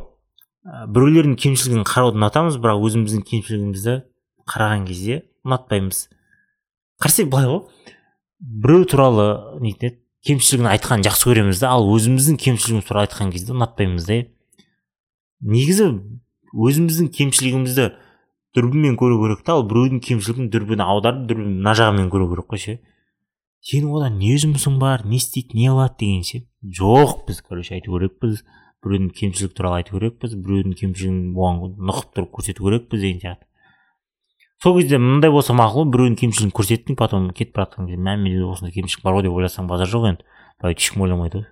Біреулердің 0.64 1.36
кемшілігін 1.36 1.84
қарауды 1.84 2.16
ұнатамыз 2.16 2.56
бірақ 2.56 2.86
өзіміздің 2.88 3.26
кемшілігімізді 3.28 3.98
қараған 4.50 4.86
кезде 4.88 5.22
ұнатпаймыз. 5.44 6.06
Қарасай 7.02 7.28
былай 7.28 7.50
ғой. 7.50 7.62
Біреу 8.40 8.86
туралы 8.88 9.26
нетін 9.64 9.90
еді 9.90 10.00
кемшілігін 10.24 10.70
айтқанын 10.72 11.04
жақсы 11.04 11.28
көреміз 11.28 11.60
да 11.60 11.74
ал 11.74 11.86
өзіміздің 11.92 12.38
кемшілігіміз 12.40 12.88
туралы 12.88 13.08
айтқан 13.08 13.32
кезде 13.32 13.52
ұнатпаймыз 13.52 14.06
да 14.08 14.18
негізі 15.44 15.90
өзіміздің 16.54 17.10
кемшілігімізді 17.18 17.90
дүрбімен 18.56 18.96
көру 19.00 19.18
керек 19.22 19.44
та 19.44 19.58
ал 19.58 19.64
біреудің 19.68 20.00
кемшілігін 20.04 20.50
дүрбіні 20.52 20.84
аударып 20.84 21.24
дүрбін 21.28 21.56
мына 21.58 21.74
жағымен 21.76 22.10
көру 22.12 22.28
керек 22.30 22.48
қой 22.52 22.62
ше. 22.62 22.76
Сенің 23.64 23.96
одан 23.98 24.18
не 24.20 24.36
жұмысың 24.40 24.78
бар 24.80 25.04
не 25.08 25.18
істейді 25.18 25.58
не 25.58 25.70
қылады 25.72 25.98
деген 26.00 26.24
ше? 26.28 26.42
Жоқ 26.78 27.24
біз 27.28 27.40
короче 27.42 27.74
айту 27.76 27.96
керекпіз. 27.96 28.44
Біреудің 28.84 29.10
кемшілігі 29.16 29.56
туралы 29.56 29.80
айту 29.80 29.96
керекпіз. 29.96 30.36
Біреудің 30.36 30.76
кемшілігін 30.80 31.20
оған 31.34 31.78
нұқып 31.88 32.12
тұрып 32.14 32.32
көрсету 32.38 32.68
керекпіз 32.68 33.00
деген 33.00 33.22
сияқты. 33.24 33.48
Сол 34.64 34.78
кезде 34.80 34.96
мындай 34.96 35.28
болса 35.28 35.52
мақұл 35.52 35.90
біреудің 35.92 36.14
кемшілігін 36.16 36.52
көрсеттің 36.56 36.96
потом 36.96 37.26
кетіп 37.36 37.58
бара 37.58 37.66
жатқан 37.66 37.84
кезде 37.84 38.00
мә 38.00 38.14
менде 38.16 38.46
осындай 38.48 38.72
кемшілік 38.72 39.02
бар 39.04 39.18
ғой 39.18 39.26
деп 39.26 39.34
ойласаң 39.36 39.66
базар 39.68 39.90
жоқ 39.92 40.06
енді. 40.08 40.24
Былай 40.56 40.72
ешкім 40.72 41.02
ойламайды 41.04 41.42
ғой. 41.42 41.50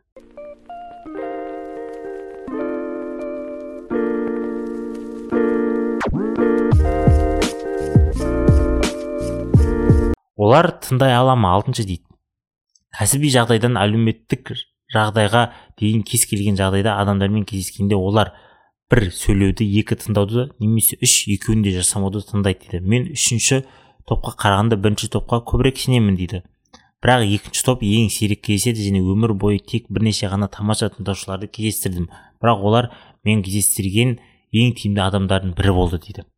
Олар 10.40 10.70
тыңдай 10.80 11.12
ала 11.12 11.34
ма 11.36 11.52
алтыншы 11.58 11.84
дейді. 11.84 12.08
Кәсіби 12.96 13.28
жағдайдан 13.36 13.76
әлеуметтік 13.76 14.54
жағдайға 14.96 15.50
дейін 15.76 16.00
кез 16.08 16.24
келген 16.32 16.56
жағдайда 16.56 16.96
адамдармен 17.04 17.44
кездескенде 17.44 17.92
олар 17.92 18.32
бір 18.92 19.06
сөйлеуді 19.08 19.64
екі 19.80 19.96
тыңдауды 19.96 20.50
немесе 20.60 20.98
үш 21.00 21.22
екеуін 21.32 21.62
де 21.64 21.70
жасамауды 21.72 22.20
таңдайды 22.28 22.66
дейді. 22.66 22.80
Мен 22.84 23.06
үшінші 23.14 23.62
топқа 24.04 24.34
қарағанда 24.42 24.76
бірінші 24.76 25.08
топқа 25.14 25.38
көбірек 25.48 25.80
сенемін 25.80 26.18
дейді. 26.18 26.42
Бірақ 27.00 27.24
екінші 27.38 27.64
топ 27.64 27.86
ең 27.88 28.10
сирек 28.12 28.42
кездеседі 28.44 28.84
және 28.90 29.00
өмір 29.00 29.32
бойы 29.32 29.62
тек 29.64 29.88
бірнеше 29.88 30.28
ғана 30.28 30.50
тамаша 30.52 30.90
тыңдаушыларды 30.92 31.48
кездестірдім. 31.48 32.10
Бірақ 32.44 32.66
олар 32.68 32.90
мен 33.24 33.40
кездестірген 33.40 34.18
ең 34.52 34.76
тиімді 34.76 35.00
адамдардың 35.08 35.56
бірі 35.56 35.72
болды 35.72 36.02
дейді. 36.04 36.28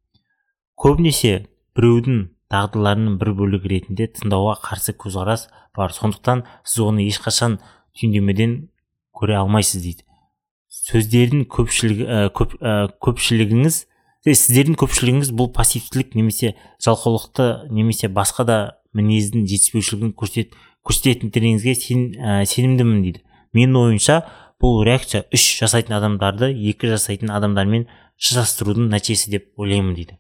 Көбінесе 0.79 1.49
біреудің 1.75 2.25
дағдыларының 2.55 3.19
бір 3.19 3.35
бөлігі 3.35 3.75
ретінде 3.75 4.13
тыңдауға 4.15 4.61
қарсы 4.63 4.95
көзқарас 4.95 5.49
бар. 5.75 5.91
Сондықтан 5.91 6.47
сіз 6.63 6.87
оны 6.87 7.11
ешқашан 7.11 7.59
түйіндемеден 7.99 8.61
көре 9.11 9.43
алмайсыз 9.43 9.83
дейді. 9.83 10.07
Сөздердің 10.85 11.47
көпшілігі 11.49 12.05
ә, 12.05 12.21
көп, 12.35 12.57
ә, 12.61 12.89
көпшілігіңіз 13.05 13.81
сіздердің 14.25 14.79
көпшілігіңіз 14.81 15.31
бұл 15.37 15.51
пассивтілік 15.57 16.15
немесе 16.17 16.55
жалқаулықты 16.85 17.69
немесе 17.73 18.09
басқа 18.09 18.47
да 18.49 18.59
мінездің 18.97 19.45
жетіспеушілігін 19.51 20.15
көрсет, 20.17 20.55
көрсететіндеріңізге 20.87 21.75
сен, 21.77 22.05
ә, 22.17 22.45
сенімдімін 22.49 23.03
дейді. 23.05 23.25
Менің 23.57 23.81
ойымша 23.81 24.21
бұл 24.63 24.85
реакция 24.87 25.25
үш 25.35 25.45
жасайтын 25.61 25.97
адамдарды 25.99 26.53
екі 26.53 26.93
жасайтын 26.93 27.33
адамдармен 27.35 27.89
шатастырудың 28.17 28.89
нәтижесі 28.93 29.35
деп 29.35 29.51
ойлаймын 29.61 29.97
дейді. 29.99 30.19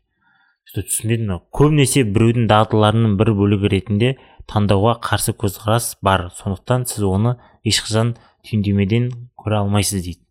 Түсінбедім 0.75 1.39
көбінесе 1.55 2.03
біреудің 2.09 2.49
дағдыларының 2.51 3.15
бір 3.21 3.31
бөлігі 3.39 3.71
ретінде 3.71 4.09
таңдауға 4.51 4.97
қарсы 5.07 5.37
көзқарас 5.39 5.93
бар. 6.03 6.33
Сондықтан 6.35 6.89
сіз 6.91 7.07
оны 7.07 7.37
ешқашан 7.63 8.17
түйіндемеден 8.43 9.13
көре 9.39 9.61
алмайсыз 9.61 10.03
дейді. 10.03 10.24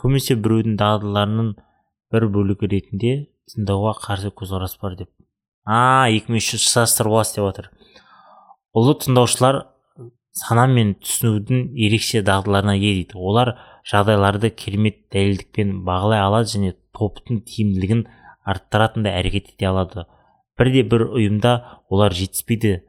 Көбінесе 0.00 0.36
біреудің 0.40 0.76
дағдыларының 0.80 1.52
бір 2.12 2.28
бөлігі 2.34 2.72
ретінде 2.74 3.14
тыңдауға 3.52 3.96
қарсы 4.02 4.32
көзқарас 4.36 4.76
бар 4.82 4.98
деп. 4.98 5.10
А 5.66 6.06
екі 6.12 6.32
мың 6.32 6.42
үш 6.42 6.52
жүз 6.54 6.68
шатастырып 6.68 7.16
аласыз 7.16 7.38
деп 7.38 7.48
жатыр 7.48 7.70
ұлы 8.76 8.92
тыңдаушылар 9.00 9.62
сана 10.36 10.66
мен 10.68 10.92
түсінудің 11.00 11.70
ерекше 11.86 12.20
дағдыларына 12.26 12.74
ие 12.76 12.92
дейді. 12.98 13.16
Олар 13.16 13.54
жағдайларды 13.88 14.50
керемет 14.52 14.98
дәлелдікпен 15.14 15.78
бағалай 15.86 16.20
алады 16.20 16.52
және 16.52 16.74
топтың 16.96 17.40
тиімділігін 17.48 18.04
арттыратындай 18.44 19.16
әрекет 19.22 19.54
ете 19.54 19.70
алады. 19.70 20.04
Бірде 20.60 20.82
бір 20.84 21.06
ұйымда 21.08 21.54
олар 21.88 22.12
жетіспейді. 22.12 22.82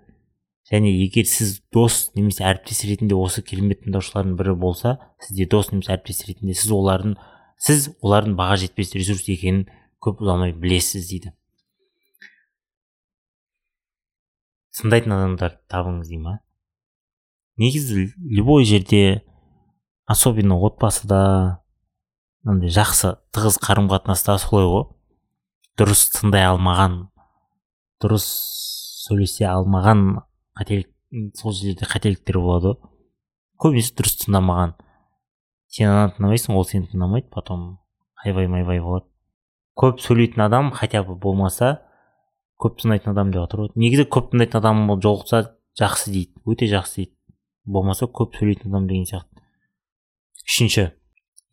Және 0.72 0.92
егер 0.92 1.28
сіз 1.30 1.62
дос 1.74 2.10
немесе 2.18 2.44
әріптес 2.48 2.84
ретінде 2.90 3.16
осы 3.16 3.44
керемет 3.46 3.86
тыңдаушылардың 3.86 4.36
бірі 4.40 4.56
болса 4.60 4.98
сізде 5.24 5.48
дос 5.48 5.72
немесе 5.72 5.94
әріптес 5.96 6.26
ретінде 6.28 6.58
сіз 6.58 6.74
олардың 6.76 7.16
сіз 7.64 7.90
олардың 8.02 8.36
баға 8.40 8.58
жетпес 8.64 8.92
ресурс 8.98 9.30
екенін 9.32 9.68
көп 10.04 10.22
ұзамай 10.26 10.52
білесіз 10.54 11.08
дейді. 11.10 11.32
Тыңдайтын 14.78 15.16
адамдарды 15.16 15.64
табыңыз 15.72 16.12
дей 16.12 16.20
ма 16.22 16.36
негізі 17.58 18.12
любой 18.22 18.68
жерде 18.70 19.24
особенно 20.06 20.60
отбасыда 20.68 21.64
мынандай 22.46 22.70
жақсы 22.76 23.16
тығыз 23.34 23.58
қарым 23.64 23.90
қатынаста 23.92 24.38
солай 24.44 24.68
ғой. 24.70 24.86
Дұрыс 25.78 26.08
тыңдай 26.14 26.46
алмаған 26.48 27.08
дұрыс 28.02 28.28
сөйлесе 29.08 29.48
алмаған 29.50 30.27
қателік 30.58 30.89
сол 31.38 31.54
жерде 31.54 31.88
қателіктер 31.88 32.39
болады. 32.41 32.76
Көбінесе 33.62 33.96
дұрыс 33.98 34.17
тыңдамаған. 34.24 34.76
Сен 35.72 35.89
ананы 35.89 36.13
тыңдамайсың 36.15 36.58
ол 36.58 36.65
сені 36.67 36.89
тыңдамайды 36.91 37.30
потом 37.34 37.80
айбай 38.24 38.48
майбай 38.52 38.82
болады. 38.82 39.08
Көп 39.78 40.02
сөйлейтін 40.02 40.46
адам 40.48 40.72
хотя 40.72 41.04
бы 41.04 41.15
болмаса 41.15 41.82
көп 42.62 42.80
тыңдайтын 42.82 43.13
адам 43.13 43.32
деп 43.32 43.43
жатыр 43.43 43.63
ғой 43.63 43.74
негізі 43.78 44.08
көп 44.10 44.32
тыңдайтын 44.32 44.60
адам 44.62 45.02
жолықса 45.02 45.43
жақсы 45.80 46.13
дейді 46.13 46.41
өте 46.46 46.70
жақсы 46.72 47.04
дейді. 47.04 47.13
Болмаса 47.65 48.08
көп 48.08 48.38
сөйлейтін 48.39 48.72
адам 48.72 48.88
деген 48.89 49.06
сияқты. 49.06 49.43
Үшінші. 50.48 50.91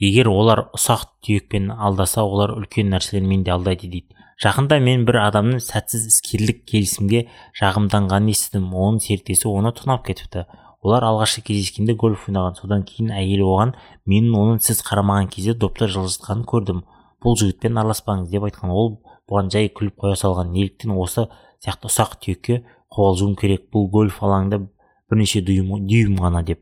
Егер 0.02 0.28
олар 0.28 0.66
ұсақ 0.74 1.06
түйекпен 1.24 1.70
алдаса 1.72 2.24
олар 2.24 2.54
үлкен 2.56 2.90
нәрселермен 2.92 3.44
де 3.44 3.52
алдайды 3.54 3.88
дейді. 3.90 4.14
Жақында 4.42 4.80
мен 4.82 5.04
бір 5.06 5.20
адамның 5.28 5.60
сәтсіз 5.62 6.08
іскерлік 6.10 6.64
келісімге 6.66 7.28
жағымданғанын 7.60 8.32
естідім. 8.32 8.66
Оның 8.74 8.98
серіктесі 9.04 9.46
оны 9.48 9.70
тонап 9.76 10.02
кетіпті. 10.08 10.44
Олар 10.82 11.06
алғашқы 11.06 11.44
кездескенде 11.46 11.94
гольф 11.94 12.26
ойнаған. 12.28 12.58
Содан 12.58 12.82
кейін 12.88 13.12
әйелі 13.14 13.46
оған 13.46 13.74
менің 14.10 14.34
оның 14.40 14.58
сіз 14.66 14.82
қарамаған 14.84 15.30
кезде 15.30 15.54
допты 15.54 15.86
жылжытқанын 15.86 16.44
көрдім. 16.50 16.82
Бұл 17.22 17.38
жігітпен 17.40 17.78
араласпаңыз 17.78 18.28
деп 18.34 18.44
айтқан. 18.50 18.74
Ол 18.74 18.98
бұған 19.30 19.54
жай 19.54 19.70
күліп 19.70 20.02
қоя 20.02 20.18
салған. 20.18 20.50
Неліктен 20.52 20.92
осы 20.98 21.28
сияқты 21.62 21.88
ұсақ 21.88 22.18
түйекке 22.26 22.64
қобалжуым 22.90 23.38
керек. 23.38 23.70
Бұл 23.72 23.88
гольф 23.88 24.18
алаңында 24.20 24.60
бірнеше 25.08 25.40
дүйім, 25.46 25.86
дүйім 25.86 26.18
ғана 26.20 26.42
деп. 26.44 26.60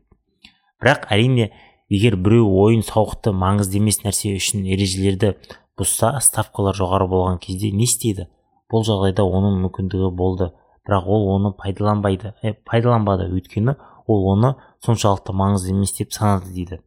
Бірақ 0.79 1.09
әрине 1.11 1.51
егер 1.89 2.15
біреу 2.15 2.47
ойын 2.63 2.83
сауықты 2.85 3.33
маңызды 3.35 3.79
емес 3.79 4.01
нәрсе 4.03 4.33
үшін 4.37 4.65
ережелерді 4.69 5.33
бұзса 5.79 6.13
ставкалар 6.21 6.77
жоғары 6.77 7.07
болған 7.11 7.39
кезде 7.43 7.71
не 7.71 7.87
істейді? 7.87 8.27
Бұл 8.71 8.85
жағдайда 8.87 9.25
оның 9.25 9.59
мүмкіндігі 9.65 10.11
болды. 10.15 10.51
Бірақ 10.87 11.07
ол 11.07 11.29
оны 11.35 11.53
пайдаланбайды 11.55 12.33
ә, 12.43 12.55
пайдаланбады. 12.65 13.29
Өйткені 13.31 13.77
ол 14.07 14.27
оны 14.33 14.55
соншалықты 14.85 15.35
маңызды 15.35 15.71
емес 15.71 15.95
деп 15.97 16.11
санады 16.13 16.51
дейді. 16.51 16.81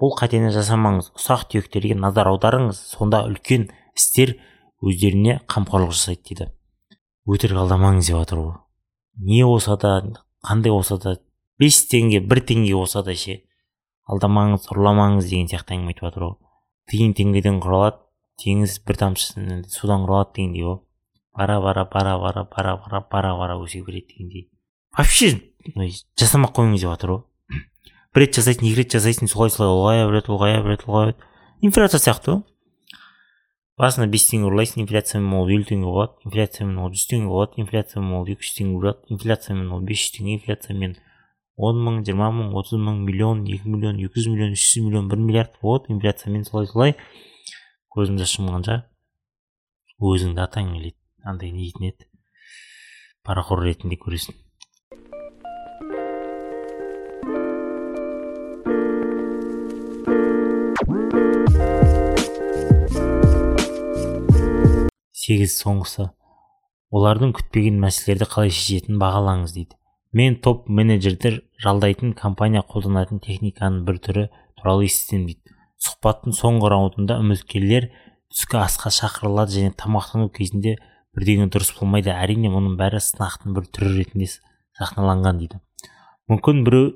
Бұл 0.00 0.14
қатені 0.16 0.54
жасамаңыз. 0.54 1.12
Ұсақ 1.18 1.48
түйектерге 1.52 1.98
назар 1.98 2.30
аударыңыз. 2.32 2.80
Сонда 2.94 3.26
үлкен 3.28 3.68
істер 3.98 4.38
өздеріне 4.80 5.40
қамқорлық 5.50 5.92
жасайды 5.92 6.24
дейді. 6.30 6.50
Өтірік 7.28 7.64
алдамаңыз 7.66 8.08
деп 8.08 8.22
жатыр 8.22 8.44
ғой 8.46 8.58
не 9.20 9.44
болса 9.44 9.76
да 9.76 10.02
қандай 10.46 10.72
болса 10.72 10.96
да 10.98 11.16
бес 11.58 11.82
теңге 11.90 12.20
бір 12.20 12.40
теңге 12.48 12.74
болса 12.74 13.02
да 13.02 13.14
ше 13.14 13.40
алдамаңыз 14.10 14.68
ұрламаңыз 14.74 15.30
деген 15.30 15.50
сияқты 15.50 15.76
әңгіме 15.76 15.94
айтып 15.94 16.08
жатыр 16.08 16.26
ғой 16.26 16.36
тиын 16.90 17.16
теңгеден 17.18 17.60
құралады 17.62 18.00
теңіз 18.42 18.78
бір 18.86 18.98
тамшы 19.04 19.46
судан 19.70 20.06
құралады 20.06 20.34
дегендей 20.36 20.66
ғой 20.66 20.80
бара 21.36 21.60
бара 21.60 21.84
бара 21.84 22.18
бара 22.18 22.44
бара 22.44 22.76
бара 22.76 23.00
бара 23.10 23.36
бара 23.36 23.54
өсе 23.62 23.82
береді 23.86 24.14
дегендей. 24.14 24.48
Вообще 24.96 25.40
жасамай 26.18 26.50
ақ 26.50 26.56
қойыңыз 26.58 26.82
деп 26.82 26.90
жатыр 26.90 27.10
ғой 27.14 27.22
бір 28.14 28.24
рет 28.24 28.38
жасайсың 28.38 28.66
екі 28.66 28.80
рет 28.80 28.94
жасайсың 28.96 29.30
солай 29.30 29.50
солай 29.54 29.70
ұлғая 29.70 30.08
береді 30.10 30.34
ұлғая 30.34 30.62
береді 30.64 30.88
ұлғая 30.88 31.10
береді. 31.10 31.28
Инфляция 31.62 32.00
сияқты 32.00 32.34
ғой 32.34 32.42
басында 33.80 34.10
бес 34.12 34.26
теңге 34.28 34.50
ұрлайсың 34.50 34.82
инфляциямен 34.84 35.36
ол 35.38 35.48
елу 35.48 35.64
теңге 35.68 35.88
болады 35.88 36.26
инфляциямен 36.26 36.80
ол 36.82 36.90
жүз 36.92 37.06
теңге 37.12 37.30
болады 37.30 37.62
инфляциямен 37.62 38.16
ол 38.18 38.26
екі 38.28 38.44
жүз 38.44 38.56
теңге 38.58 38.74
болады 38.76 39.14
инфляциямен 39.14 39.70
ол 39.72 39.86
бес 39.88 40.02
жүз 40.02 40.16
теңге 40.16 40.34
инфляциямен 40.36 40.96
он 41.60 41.80
мың 41.84 41.96
жиырма 42.08 42.30
мың 42.32 42.54
отыз 42.56 42.80
мың 42.80 43.02
миллион 43.04 43.42
екі 43.44 43.68
миллион 43.68 43.98
екі 44.00 44.16
жүз 44.16 44.30
миллион 44.32 44.54
үш 44.56 44.62
жүз 44.64 44.84
миллион 44.86 45.08
бір 45.12 45.18
миллиард. 45.20 45.58
Вот 45.60 45.90
инфляциямен 45.92 46.46
солай 46.48 46.68
солай. 46.70 46.94
Көзімді 47.92 48.24
жұмғанша 48.30 48.76
өзіңді 50.00 50.40
атаң 50.40 50.70
келеді 50.76 50.96
андай 51.28 51.52
не 51.52 51.66
дейтін 51.66 51.90
еді. 51.90 52.06
Парақор 53.28 53.60
ретінде 53.66 53.98
көресің. 54.00 54.38
Сегіз 65.20 65.58
соңғысы. 65.60 66.08
Олардың 66.90 67.36
күтпеген 67.36 67.76
мәселелерді 67.84 68.30
қалай 68.32 68.50
шешетінін 68.54 68.96
бағалаңыз 69.04 69.52
дейді. 69.58 69.76
Мен 70.12 70.36
топ 70.42 70.68
менеджерді 70.68 71.40
жалдайтын 71.62 72.14
компания 72.18 72.62
қолданатын 72.66 73.20
техниканың 73.22 73.84
бір 73.86 73.98
түрі 74.02 74.24
туралы 74.58 74.88
естідім 74.88 75.26
дейді. 75.28 75.54
Сұхбаттың 75.80 76.34
соңғы 76.36 76.70
раундында 76.72 77.18
үміткерлер 77.22 77.88
түскі 78.34 78.58
асқа 78.60 78.90
шақырылады 78.94 79.56
және 79.56 79.74
тамақтану 79.78 80.28
кезінде 80.34 80.76
бірдеңе 81.16 81.48
дұрыс 81.50 81.72
болмайды 81.78 82.12
әрине 82.12 82.50
мұның 82.52 82.76
бәрі 82.80 83.00
сынақтың 83.02 83.54
бір 83.56 83.68
түрі 83.70 83.94
ретінде 84.00 84.28
сахналанған 84.78 85.40
дейді. 85.40 85.60
Мүмкін 86.30 86.64
біреу 86.66 86.90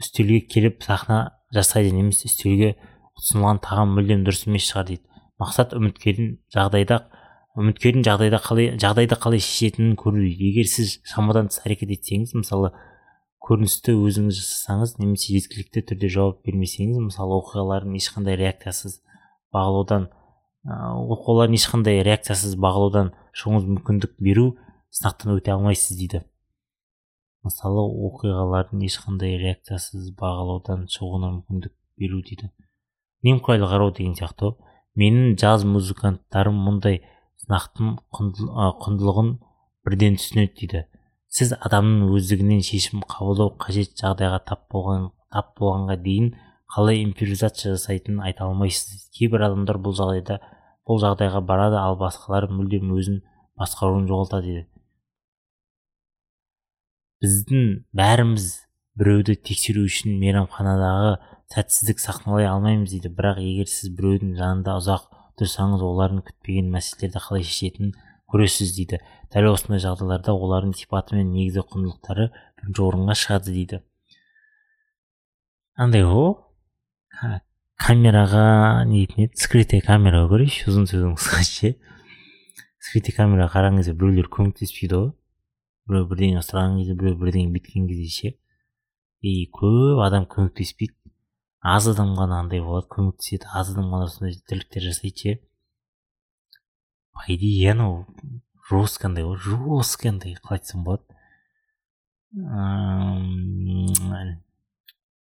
үстелге 0.00 0.40
келіп 0.52 0.84
сахна 0.84 1.20
жасайды 1.54 1.92
немесе 1.96 2.28
үстелге 2.30 2.74
ұсынылған 3.18 3.60
тағам 3.64 3.96
мүлдем 3.96 4.24
дұрыс 4.24 4.46
емес 4.48 4.68
шығар 4.68 4.86
дейді. 4.92 5.04
Мақсат 5.40 5.74
үміткердің 5.76 6.30
жағдайда 6.54 7.00
үміткердің 7.58 8.04
жағдайда 8.06 8.38
қалай 8.44 8.70
жағдайды 8.78 9.16
қалай 9.18 9.42
шешетінін 9.42 9.96
көру. 9.98 10.22
Егер 10.22 10.68
сіз 10.70 11.00
шамадан 11.08 11.50
тыс 11.50 11.62
әрекет 11.64 11.90
етсеңіз 11.96 12.36
мысалы 12.38 12.70
көріністі 13.42 13.96
өзіңіз 13.96 14.38
жасасаңыз 14.38 14.96
немесе 15.00 15.34
жеткілікті 15.34 15.82
түрде 15.90 16.10
жауап 16.12 16.44
бермесеңіз 16.46 17.00
мысалы 17.02 17.40
оқиғалардың 17.40 17.96
ешқандай 17.98 18.38
реакциясыз 18.38 19.00
бағалаудан 19.50 20.06
оқиғалардың 20.68 21.56
ешқандай 21.58 22.02
реакциясыз 22.06 22.54
бағалаудан 22.60 23.14
шығуыңыз 23.34 23.68
мүмкіндік 23.74 24.18
беру 24.20 24.46
сынақтан 24.94 25.34
өте 25.34 25.54
алмайсыз 25.54 25.96
дейді. 25.98 26.22
Мысалы 27.42 27.86
оқиғалардың 28.10 28.84
ешқандай 28.84 29.38
реакциясыз 29.40 30.10
бағалаудан 30.20 30.84
шығуына 30.92 31.32
мүмкіндік 31.38 31.72
беру 31.96 32.20
дейді. 32.26 32.50
Немқұрайлы 33.24 33.70
қарау 33.70 33.94
деген 33.96 34.12
сияқты. 34.18 34.52
Менің 35.00 35.38
жаз 35.40 35.64
музыканттарым 35.64 36.60
мұндай 36.60 37.00
сынақтың 37.50 37.96
құндылығын 38.14 39.30
бірден 39.86 40.16
түсінеді 40.20 40.54
дейді. 40.60 40.84
Сіз 41.30 41.54
адамның 41.58 42.10
өздігінен 42.14 42.62
шешім 42.62 43.02
қабылдау 43.10 43.54
қажет 43.58 43.94
жағдайға 43.98 44.40
тап 44.46 44.64
болған 44.70 45.10
тап 45.34 45.52
болғанға 45.58 45.96
дейін 46.02 46.32
қалай 46.70 47.02
импровизация 47.04 47.74
жасайтынын 47.74 48.22
айта 48.26 48.46
алмайсыз. 48.46 49.08
Кейбір 49.14 49.46
адамдар 49.48 49.78
бұл 49.82 49.94
жағдайда 49.98 50.40
бұл 50.86 51.00
жағдайға 51.02 51.42
барады 51.46 51.78
ал 51.78 51.98
басқалары 51.98 52.50
мүлдем 52.50 52.90
өзін 52.94 53.22
басқаруын 53.58 54.06
жоғалтады 54.10 54.46
дейді. 54.46 54.66
Біздің 57.20 57.64
бәріміз 57.94 58.50
біреуді 58.98 59.36
тексеру 59.46 59.84
үшін 59.86 60.18
мейрамханадағы 60.22 61.18
сәтсіздік 61.54 62.02
сахналай 62.02 62.46
алмаймыз 62.50 62.94
дейді. 62.94 63.10
Бірақ 63.14 63.42
егер 63.42 63.70
сіз 63.70 63.94
біреудің 63.94 64.36
жанында 64.38 64.78
ұзақ 64.80 65.19
тұрсаңыз 65.40 65.82
олардың 65.84 66.22
күтпеген 66.28 66.70
мәселелерді 66.74 67.22
қалай 67.24 67.44
шешетінін 67.48 67.94
көресіз 68.30 68.74
дейді. 68.76 69.00
Дәл 69.34 69.50
осындай 69.50 69.82
жағдайларда 69.82 70.34
олардың 70.34 70.74
сипаты 70.78 71.16
мен 71.18 71.32
негізгі 71.34 71.64
құндылықтары 71.72 72.28
бірінші 72.60 72.84
орынға 72.86 73.16
шығады 73.18 73.54
дейді. 73.54 73.80
Андай 75.80 76.04
ғой 76.04 76.34
камераға 77.80 78.84
не 78.84 79.00
дейтін 79.00 79.24
еді? 79.26 79.40
Скрытый 79.40 79.80
камераға 79.84 80.28
көрейінші 80.34 80.66
ұзын 80.70 80.88
сөздің 80.90 81.16
қысқасы 81.16 81.54
ше? 81.54 81.70
Скрытый 82.84 83.16
камераға 83.16 83.54
қараған 83.56 83.80
кезде 83.80 83.94
біреулер 83.96 84.28
көмектеспейді 84.34 84.98
ғой 85.00 85.10
біреу 85.90 86.08
бірдеңе 86.10 86.44
сұраған 86.44 86.76
кезде 86.82 86.96
біреу 87.00 87.16
бірдеңе 87.22 87.54
бүйткен 87.56 87.88
кезде 87.88 88.10
ше? 88.12 88.34
И 89.24 89.48
көп 89.56 90.04
адам 90.04 90.28
көмектеспейді. 90.28 90.94
Аз 91.60 91.86
адам 91.90 92.14
ғана 92.16 92.40
андай 92.40 92.60
болады 92.64 92.88
көмектеседі 92.88 93.48
аз 93.52 93.70
адам 93.74 93.90
ғана 93.92 94.08
сондай 94.08 94.36
тірліктер 94.48 94.82
жасайды 94.82 95.16
ше? 95.20 95.34
По 97.12 97.24
идее 97.28 97.72
анау 97.72 98.06
жестко 98.70 99.08
андай 99.08 99.24
ғой 99.24 99.36
жестко 99.44 100.08
андай 100.08 100.36
қалай 100.40 100.60
айтсам 100.60 100.84
болады 100.84 101.04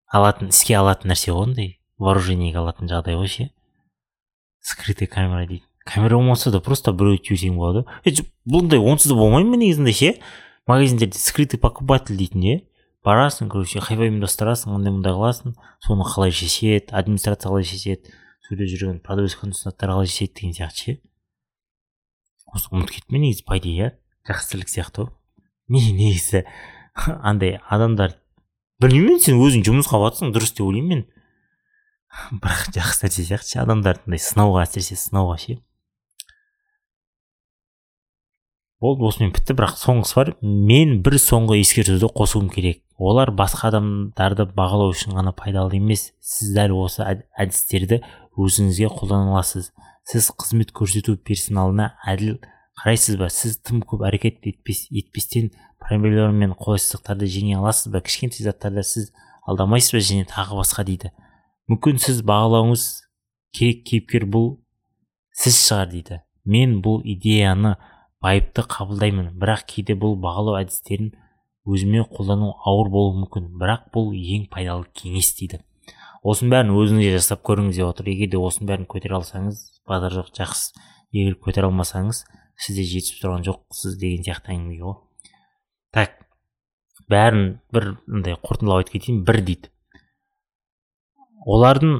алатын 0.08 0.54
іске 0.54 0.78
алатын 0.78 1.12
нәрсе 1.12 1.34
ғой 1.34 1.50
андай 1.50 1.71
вооружениеге 1.97 2.62
алатын 2.62 2.91
жағдай 2.91 3.17
ғой 3.17 3.28
ше? 3.34 3.50
Скрытый 4.62 5.08
камера 5.08 5.47
дейді. 5.47 5.63
Камера 5.86 6.17
болмаса 6.17 6.52
да 6.52 6.60
просто 6.60 6.93
біреуді 6.93 7.23
жіберсең 7.23 7.56
болады. 7.58 7.86
Бұндай 8.45 8.78
онсыз 8.78 9.13
да 9.13 9.15
болмай 9.17 9.43
ма 9.47 9.58
негізінде 9.58 9.93
ше? 9.95 10.13
Магазиндерде 10.67 11.17
скрытый 11.17 11.60
покупатель 11.60 12.17
дейтін 12.19 12.43
иә 12.43 12.58
барасың 13.08 13.48
короче 13.52 13.80
хайвай 13.80 14.12
ұйымдастырасың 14.12 14.74
андай 14.76 14.91
мындай 14.91 15.15
қыласың 15.15 15.56
соны 15.86 16.08
қалай 16.08 16.34
шешеді 16.36 16.91
администрация 16.91 17.48
қалай 17.48 17.67
шешеді 17.67 18.12
сөйде 18.48 18.67
жүрген 18.74 19.00
продавец 19.06 19.38
консультанттар 19.39 19.93
қалай 19.93 20.12
шешеді 20.12 20.34
деген 20.41 20.58
сияқты 20.58 20.84
ше? 20.84 20.96
Осы 22.52 22.72
ұмытып 22.74 22.98
кеттім 22.98 23.15
мен 23.15 23.28
негізі 23.28 23.46
по 23.48 23.58
идее 23.60 23.78
иә? 23.78 23.89
жақсы 24.28 24.52
тірлік 24.52 24.72
сияқты 24.72 25.06
ғой. 25.06 25.13
Не 25.72 25.84
негізі 25.96 26.43
андай 27.30 27.60
адамдар 27.67 28.17
білмеймін 28.84 29.22
сен 29.24 29.39
өзің 29.39 29.63
жұмысқа 29.67 30.02
батырсың 30.04 30.34
дұрыс 30.36 30.56
деп 30.56 30.65
ойлаймын 30.67 30.91
мен. 30.91 31.06
Бірақ 32.41 32.72
жақсы 32.76 33.06
нәрсе 33.06 33.28
сияқты 33.30 33.54
ше 33.54 33.62
адамдарды 33.63 34.08
андай 34.08 34.24
сынауға 34.24 34.65
әсіресе 34.65 35.00
сынауға 35.00 35.38
ше. 35.43 35.58
Болды 38.84 39.08
осымен 39.08 39.32
бітті 39.36 39.56
бірақ 39.58 39.80
соңғысы 39.80 40.20
бар. 40.20 40.34
Мен 40.41 41.00
бір 41.06 41.17
соңғы 41.22 41.60
ескертуді 41.62 42.12
қосуым 42.13 42.52
керек. 42.54 42.84
Олар 42.98 43.32
басқа 43.32 43.72
адамдарды 43.72 44.48
бағалау 44.58 44.94
үшін 44.94 45.18
ғана 45.18 45.34
пайдалы 45.38 45.78
емес 45.78 46.12
сіз 46.20 46.54
дәл 46.58 46.76
осы 46.82 47.06
әдістерді 47.06 48.02
өзіңізге 48.38 48.90
қолдана 48.94 49.34
аласыз 49.34 49.72
сіз 50.08 50.30
қызмет 50.40 50.72
көрсету 50.76 51.18
персоналына 51.18 51.92
әділ 52.08 52.38
қарайсыз 52.78 53.18
ба? 53.20 53.30
Сіз 53.34 53.58
тым 53.66 53.82
көп 53.86 54.06
әрекет 54.08 54.40
етпес, 54.46 54.86
етпестен 54.94 55.50
проблемалар 55.82 56.32
мен 56.32 56.54
қолайсыздықтарды 56.58 57.28
жеңе 57.32 57.58
аласыз 57.60 57.92
ба? 57.92 58.02
Кішкентай 58.06 58.46
заттарда 58.46 58.84
сіз 58.86 59.12
алдамайсыз 59.50 59.96
ба? 59.96 60.04
Және 60.12 60.28
тағы 60.30 60.60
басқа 60.62 60.86
дейді. 60.88 61.12
Мүмкін 61.72 62.00
сіз 62.00 62.22
бағалауыңыз 62.28 62.86
керек 63.58 63.84
кейіпкер 63.90 64.28
бұл 64.32 64.52
сіз 65.36 65.58
шығар 65.66 65.92
дейді. 65.92 66.22
Мен 66.46 66.78
бұл 66.86 67.02
идеяны 67.04 67.76
байыпты 68.24 68.64
қабылдаймын. 68.70 69.34
Бірақ 69.36 69.66
кейде 69.74 69.98
бұл 69.98 70.16
бағалау 70.22 70.62
әдістерін 70.62 71.12
өзіме 71.68 72.04
қолдану 72.08 72.54
ауыр 72.66 72.90
болуы 72.94 73.22
мүмкін. 73.24 73.50
Бірақ 73.60 73.90
бұл 73.94 74.14
ең 74.16 74.48
пайдалы 74.52 74.88
кеңес 74.98 75.34
дейді. 75.40 75.62
Осының 76.24 76.54
бәрін 76.54 76.74
өзіңіз 76.76 77.14
жасап 77.18 77.44
көріңіз 77.48 77.78
деп 77.80 77.92
отыр. 77.92 78.10
Егер 78.12 78.32
де 78.34 78.42
осының 78.42 78.72
бәрін 78.72 78.88
көтере 78.90 79.18
алсаңыз 79.20 79.62
базар 79.88 80.16
жоқ 80.18 80.34
жақсы. 80.36 80.74
Егер 81.16 81.38
көтере 81.44 81.70
алмасаңыз 81.70 82.24
сізде 82.58 82.84
жетісіп 82.90 83.22
тұрған 83.22 83.46
жоқсыз 83.48 83.98
деген 84.02 84.26
сияқты 84.26 84.56
әңгіме 84.56 84.82
ғой. 84.82 84.98
Так 85.94 86.18
бәрін 87.12 87.58
бір 87.74 87.94
андай 88.10 88.36
қорытындылап 88.42 88.84
айтып 88.84 88.98
кетейін. 88.98 89.24
Бір 89.28 89.42
дейді. 89.48 89.72
Олардың 91.48 91.94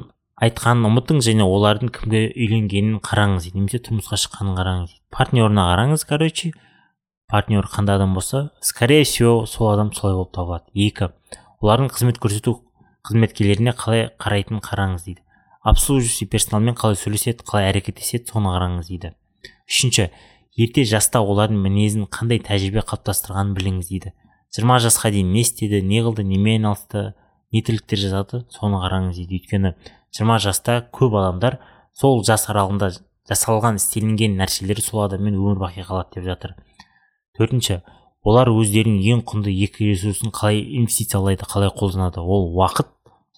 айтқанын 0.44 0.90
ұмытыңыз 0.90 1.30
және 1.30 1.46
олардың 1.46 1.92
кімге 1.94 2.26
үйленгенін 2.34 2.98
қараңыз 3.06 3.48
немесе 3.54 3.80
тұрмысқа 3.86 4.18
шыққанын 4.26 4.58
қараңыз 4.58 4.92
дейді. 4.92 5.04
Партнерына 5.14 5.64
қараңыз 5.72 6.04
короче. 6.08 6.52
Партнер 7.28 7.66
қандай 7.68 7.96
адам 7.96 8.14
болса 8.14 8.50
скорее 8.60 9.04
всего 9.04 9.44
сол 9.46 9.70
адам 9.70 9.92
солай 9.92 10.14
болып 10.16 10.32
табылады. 10.32 10.64
Екі 10.72 11.10
олардың 11.60 11.90
қызмет 11.92 12.18
көрсету 12.22 12.62
қызметкерлеріне 13.04 13.74
қалай 13.76 14.08
қарайтынын 14.16 14.62
қараңыз 14.64 15.04
дейді. 15.04 15.20
Обслуживающий 15.62 16.28
персоналмен 16.28 16.74
қалай 16.74 16.96
сөйлеседі 16.96 17.44
қалай 17.44 17.68
әрекеттеседі 17.68 18.32
соны 18.32 18.54
қараңыз 18.54 18.88
дейді. 18.88 19.12
Үшінші 19.68 20.08
ерте 20.56 20.84
жаста 20.88 21.20
олардың 21.20 21.60
мінезін 21.66 22.06
қандай 22.08 22.40
тәжірибе 22.40 22.80
қалыптастырғанын 22.88 23.52
біліңіз 23.58 23.90
дейді. 23.92 24.14
Жиырма 24.54 24.78
жасқа 24.80 25.12
дейін 25.12 25.34
не 25.34 25.44
істеді 25.44 25.82
не 25.84 26.00
қылды 26.00 26.24
немен 26.24 26.62
айналысты 26.64 27.12
не 27.52 27.60
тірліктер 27.60 28.00
жазады 28.00 28.46
соны 28.56 28.80
қараңыз 28.80 29.20
дейді. 29.20 29.42
Өйткені 29.42 29.74
жиырма 30.16 30.38
жаста 30.40 30.80
көп 30.88 31.18
адамдар 31.20 31.58
сол 31.92 32.24
жас 32.24 32.48
аралығында 32.48 32.88
жасалған 33.28 33.76
істелінген 33.76 34.38
нәрселер 34.40 34.80
сол 34.80 35.04
адаммен 35.04 35.36
өмір 35.36 35.60
бақи 35.66 35.84
қалады 35.84 36.16
деп 36.16 36.30
жатыр. 36.32 36.56
Төртінші 37.38 37.80
олар 38.26 38.50
өздерінің 38.50 39.00
ең 39.14 39.24
құнды 39.28 39.52
екі 39.64 39.92
ресурсын 39.92 40.32
қалай 40.34 40.60
инвестициялайды 40.80 41.46
қалай 41.48 41.70
қолданады? 41.70 42.20
Ол 42.20 42.50
уақыт 42.52 42.90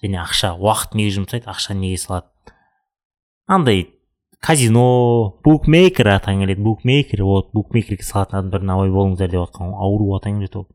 және 0.03 0.19
ақша. 0.23 0.55
Уақыт 0.57 0.95
неге 0.97 1.13
жұмсайды? 1.19 1.45
Ақша 1.47 1.75
неге 1.77 1.97
салады? 2.01 2.27
Андай 3.47 3.87
казино 4.41 5.37
букмейкер 5.45 6.09
атаң 6.17 6.41
келеді. 6.43 6.61
Букмейкер 6.65 7.23
вот 7.23 7.51
букмейкерге 7.53 8.03
салатын 8.03 8.41
адамдардан 8.41 8.73
абай 8.75 8.89
болыңыздар 8.89 9.31
деп 9.31 9.45
жатқан 9.45 9.73
ауру 9.77 10.15
атаң 10.17 10.41
келеді 10.41 10.63
ол. 10.63 10.67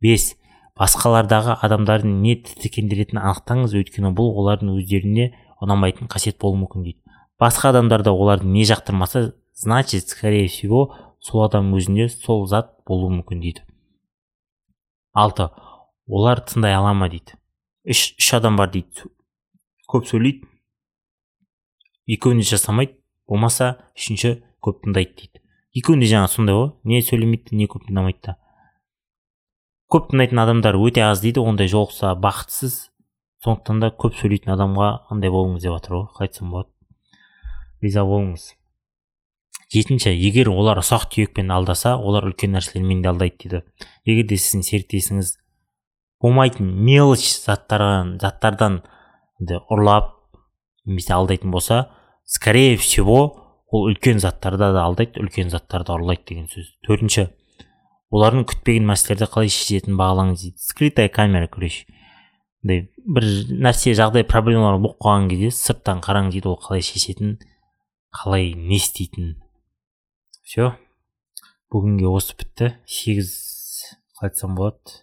Бес 0.00 0.34
басқалардағы 0.78 1.58
адамдардың 1.66 2.20
не 2.22 2.36
тітікендіретінін 2.46 3.22
анықтаңыз. 3.22 3.74
Өйткені 3.82 4.14
бұл 4.14 4.34
олардың 4.38 4.76
өздеріне 4.78 5.32
ұнамайтын 5.62 6.10
қасиет 6.10 6.38
болуы 6.42 6.62
мүмкін 6.64 6.86
дейді. 6.86 7.00
Басқа 7.40 7.74
адамдарда 7.74 8.12
оларды 8.14 8.46
не 8.46 8.64
жақтырмаса 8.64 9.32
значит 9.54 10.08
скорее 10.08 10.46
всего 10.48 10.94
сол 11.24 11.44
адам 11.46 11.72
өзінде 11.76 12.08
сол 12.12 12.44
зат 12.46 12.70
болуы 12.88 13.10
мүмкін 13.16 13.40
дейді. 13.40 13.64
Алты 15.14 15.48
олар 16.06 16.42
тыңдай 16.44 16.76
ала 16.76 16.92
ма 16.94 17.08
дейді. 17.08 17.38
Үш 17.88 18.12
үш 18.18 18.28
адам 18.36 18.58
бар 18.60 18.70
дейді. 18.74 19.08
Көп 19.88 20.08
сөйлейді. 20.10 20.44
Екеуін 22.06 22.42
де 22.42 22.48
жасамайды. 22.48 22.98
Болмаса 23.28 23.90
үшінші 23.96 24.36
көп 24.60 24.82
тыңдайды 24.84 25.14
дейді. 25.20 25.40
Екеуінде 25.74 26.06
де 26.06 26.12
жаңағы 26.12 26.32
сондай 26.34 26.58
ғой. 26.58 26.72
Не 26.84 27.00
сөйлемейді 27.00 27.56
не 27.56 27.68
көп 27.70 27.86
тыңдамайды 27.88 28.20
да. 28.26 28.36
Көп 29.88 30.10
тыңдайтын 30.10 30.42
адамдар 30.44 30.76
өте 30.76 31.06
аз 31.06 31.24
дейді. 31.24 31.40
Ондай 31.40 31.72
жолықса 31.72 32.12
бақытсыз. 32.20 32.90
Сондықтан 33.44 33.80
да 33.80 33.92
көп 33.92 34.16
сөйлейтін 34.20 34.54
адамға 34.56 34.90
андай 35.12 35.32
болыңыз 35.32 35.64
деп 35.64 35.76
жатыр 35.78 35.98
ғой. 35.98 36.06
Қалай 36.12 36.28
айтсам 36.28 36.52
болады 36.52 36.74
риза 37.84 38.04
болыңыз. 38.08 38.52
Жетінші 39.74 40.14
егер 40.14 40.48
олар 40.52 40.78
ұсақ 40.80 41.08
түйекпен 41.12 41.50
алдаса 41.50 41.96
олар 41.98 42.28
үлкен 42.30 42.54
нәрселермен 42.54 43.02
де 43.02 43.10
алдайды 43.10 43.36
дейді. 43.42 43.62
Егер 44.06 44.28
де 44.30 44.38
сіздің 44.38 44.64
серіктесіңіз 44.70 45.32
болмайтын 46.22 46.68
мелочь 46.86 47.26
заттардан 47.42 48.16
заттардан 48.22 48.82
ұрлап 49.42 50.14
немесе 50.86 51.14
алдайтын 51.14 51.50
болса 51.50 51.88
скорее 52.24 52.76
всего 52.76 53.18
ол 53.70 53.88
үлкен 53.90 54.20
заттарда 54.22 54.72
да 54.72 54.84
алдайды 54.86 55.20
үлкен 55.20 55.50
заттарды 55.50 55.92
ұрлайды 55.92 56.28
деген 56.30 56.46
сөз. 56.48 56.70
Төртінші 56.86 57.28
олардың 58.14 58.46
күтпеген 58.50 58.86
мәселелерді 58.86 59.30
қалай 59.32 59.50
шешетінін 59.50 59.98
бағалаңыз 59.98 60.44
дейді. 60.44 60.60
Скрытая 60.62 61.10
камера 61.10 61.48
короче. 61.50 61.88
Бір 62.64 63.26
нәрсе 63.50 63.92
жағдай 63.98 64.24
проблемалар 64.24 64.78
болып 64.78 65.00
қалған 65.02 65.26
кезде 65.32 65.50
сырттан 65.52 66.00
қараңыз 66.04 66.38
дейді 66.38 66.52
ол 66.52 66.60
қалай 66.62 66.84
шешетінін 66.86 67.40
қалай 68.14 68.54
не 68.54 68.78
істейтінін. 68.78 69.34
Все 70.44 70.74
бүгінге 71.72 72.04
осы 72.12 72.34
бітті. 72.36 72.74
Сегіз 72.84 73.30
айтсам 74.20 74.54
болады. 74.58 75.00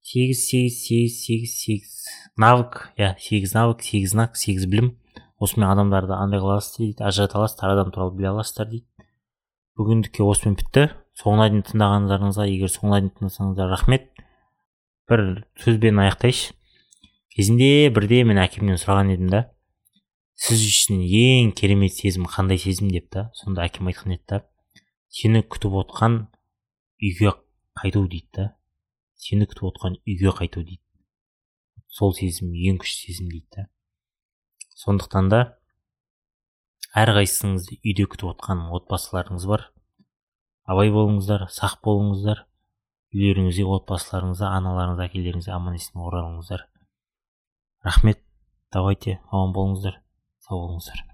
Сегіз 0.00 0.40
сегіз 0.48 0.78
сегіз 0.80 1.18
сегіз 1.20 1.52
сегіз. 1.60 1.92
Навык 2.40 2.88
иә 2.96 3.12
сегіз 3.20 3.52
навык 3.54 3.84
сегіз 3.84 4.16
знак 4.16 4.40
сегіз 4.40 4.64
білім. 4.64 4.94
Осымен 5.36 5.68
адамдарды 5.68 6.16
андай 6.16 6.40
қыласыз 6.40 6.80
дейді 6.80 7.04
ажырата 7.04 7.38
аласыз 7.38 7.60
адам 7.68 7.92
туралы 7.92 8.16
біле 8.16 8.32
аласыздар 8.32 8.72
дейді. 8.72 8.88
Бүгіндікке 9.76 10.24
осымен 10.24 10.56
бітті. 10.56 10.88
Соңына 11.20 11.50
дейін 11.52 11.66
тыңдағандарыңызға 11.68 12.48
егер 12.48 12.72
соңына 12.72 13.02
дейін 13.04 13.14
тыңдасаңыздар 13.20 13.70
рахмет. 13.76 14.08
Бір 15.10 15.44
сөзбен 15.60 16.00
аяқтайыншы. 16.00 16.56
Кезінде 17.36 17.90
бірде 17.92 18.24
мен 18.24 18.40
әкемнен 18.40 18.80
сұраған 18.80 19.12
едім 19.14 19.30
да. 19.30 19.44
Сіз 20.34 20.62
үшін 20.66 21.02
ең 21.04 21.52
керемет 21.56 21.94
сезім 21.94 22.26
қандай 22.30 22.58
сезім 22.58 22.90
деп 22.90 23.10
та 23.14 23.28
сонда 23.38 23.64
әкем 23.68 23.90
айтқан 23.90 24.16
еді 24.16 24.24
да. 24.32 24.40
Сені 25.14 25.44
күтіп 25.46 25.76
отқан 25.84 26.16
үйге 26.98 27.34
қайту 27.78 28.02
дейді 28.10 28.30
да. 28.34 28.46
Сені 29.14 29.46
күтіп 29.46 29.68
отқан 29.70 29.98
үйге 30.02 30.34
қайту 30.34 30.64
дейді. 30.66 30.82
Сол 31.86 32.14
сезім 32.18 32.50
ең 32.50 32.80
күшті 32.82 33.06
сезім 33.12 33.30
дейді 33.30 33.46
да. 33.54 33.68
Сондықтан 34.74 35.30
да 35.30 35.40
әрқайсыңызды 36.98 37.78
үйде 37.82 38.08
күтіп 38.10 38.34
отқан 38.34 38.66
отбасыларыңыз 38.74 39.46
бар. 39.50 39.68
Абай 40.66 40.90
болыңыздар 40.94 41.46
сақ 41.54 41.80
болыңыздар. 41.86 42.44
Үйлеріңізге 43.14 43.66
отбасыларыңызға 43.78 44.50
аналарыңыз 44.58 45.02
әкелеріңізге 45.06 45.54
аман 45.54 45.78
есен 45.78 46.02
оралыңыздар. 46.02 46.66
Рахмет 47.86 48.22
давайте 48.74 49.20
аман 49.30 49.54
болыңыздар. 49.54 50.03
Сау 50.44 50.60
болыңыздар 50.64 51.13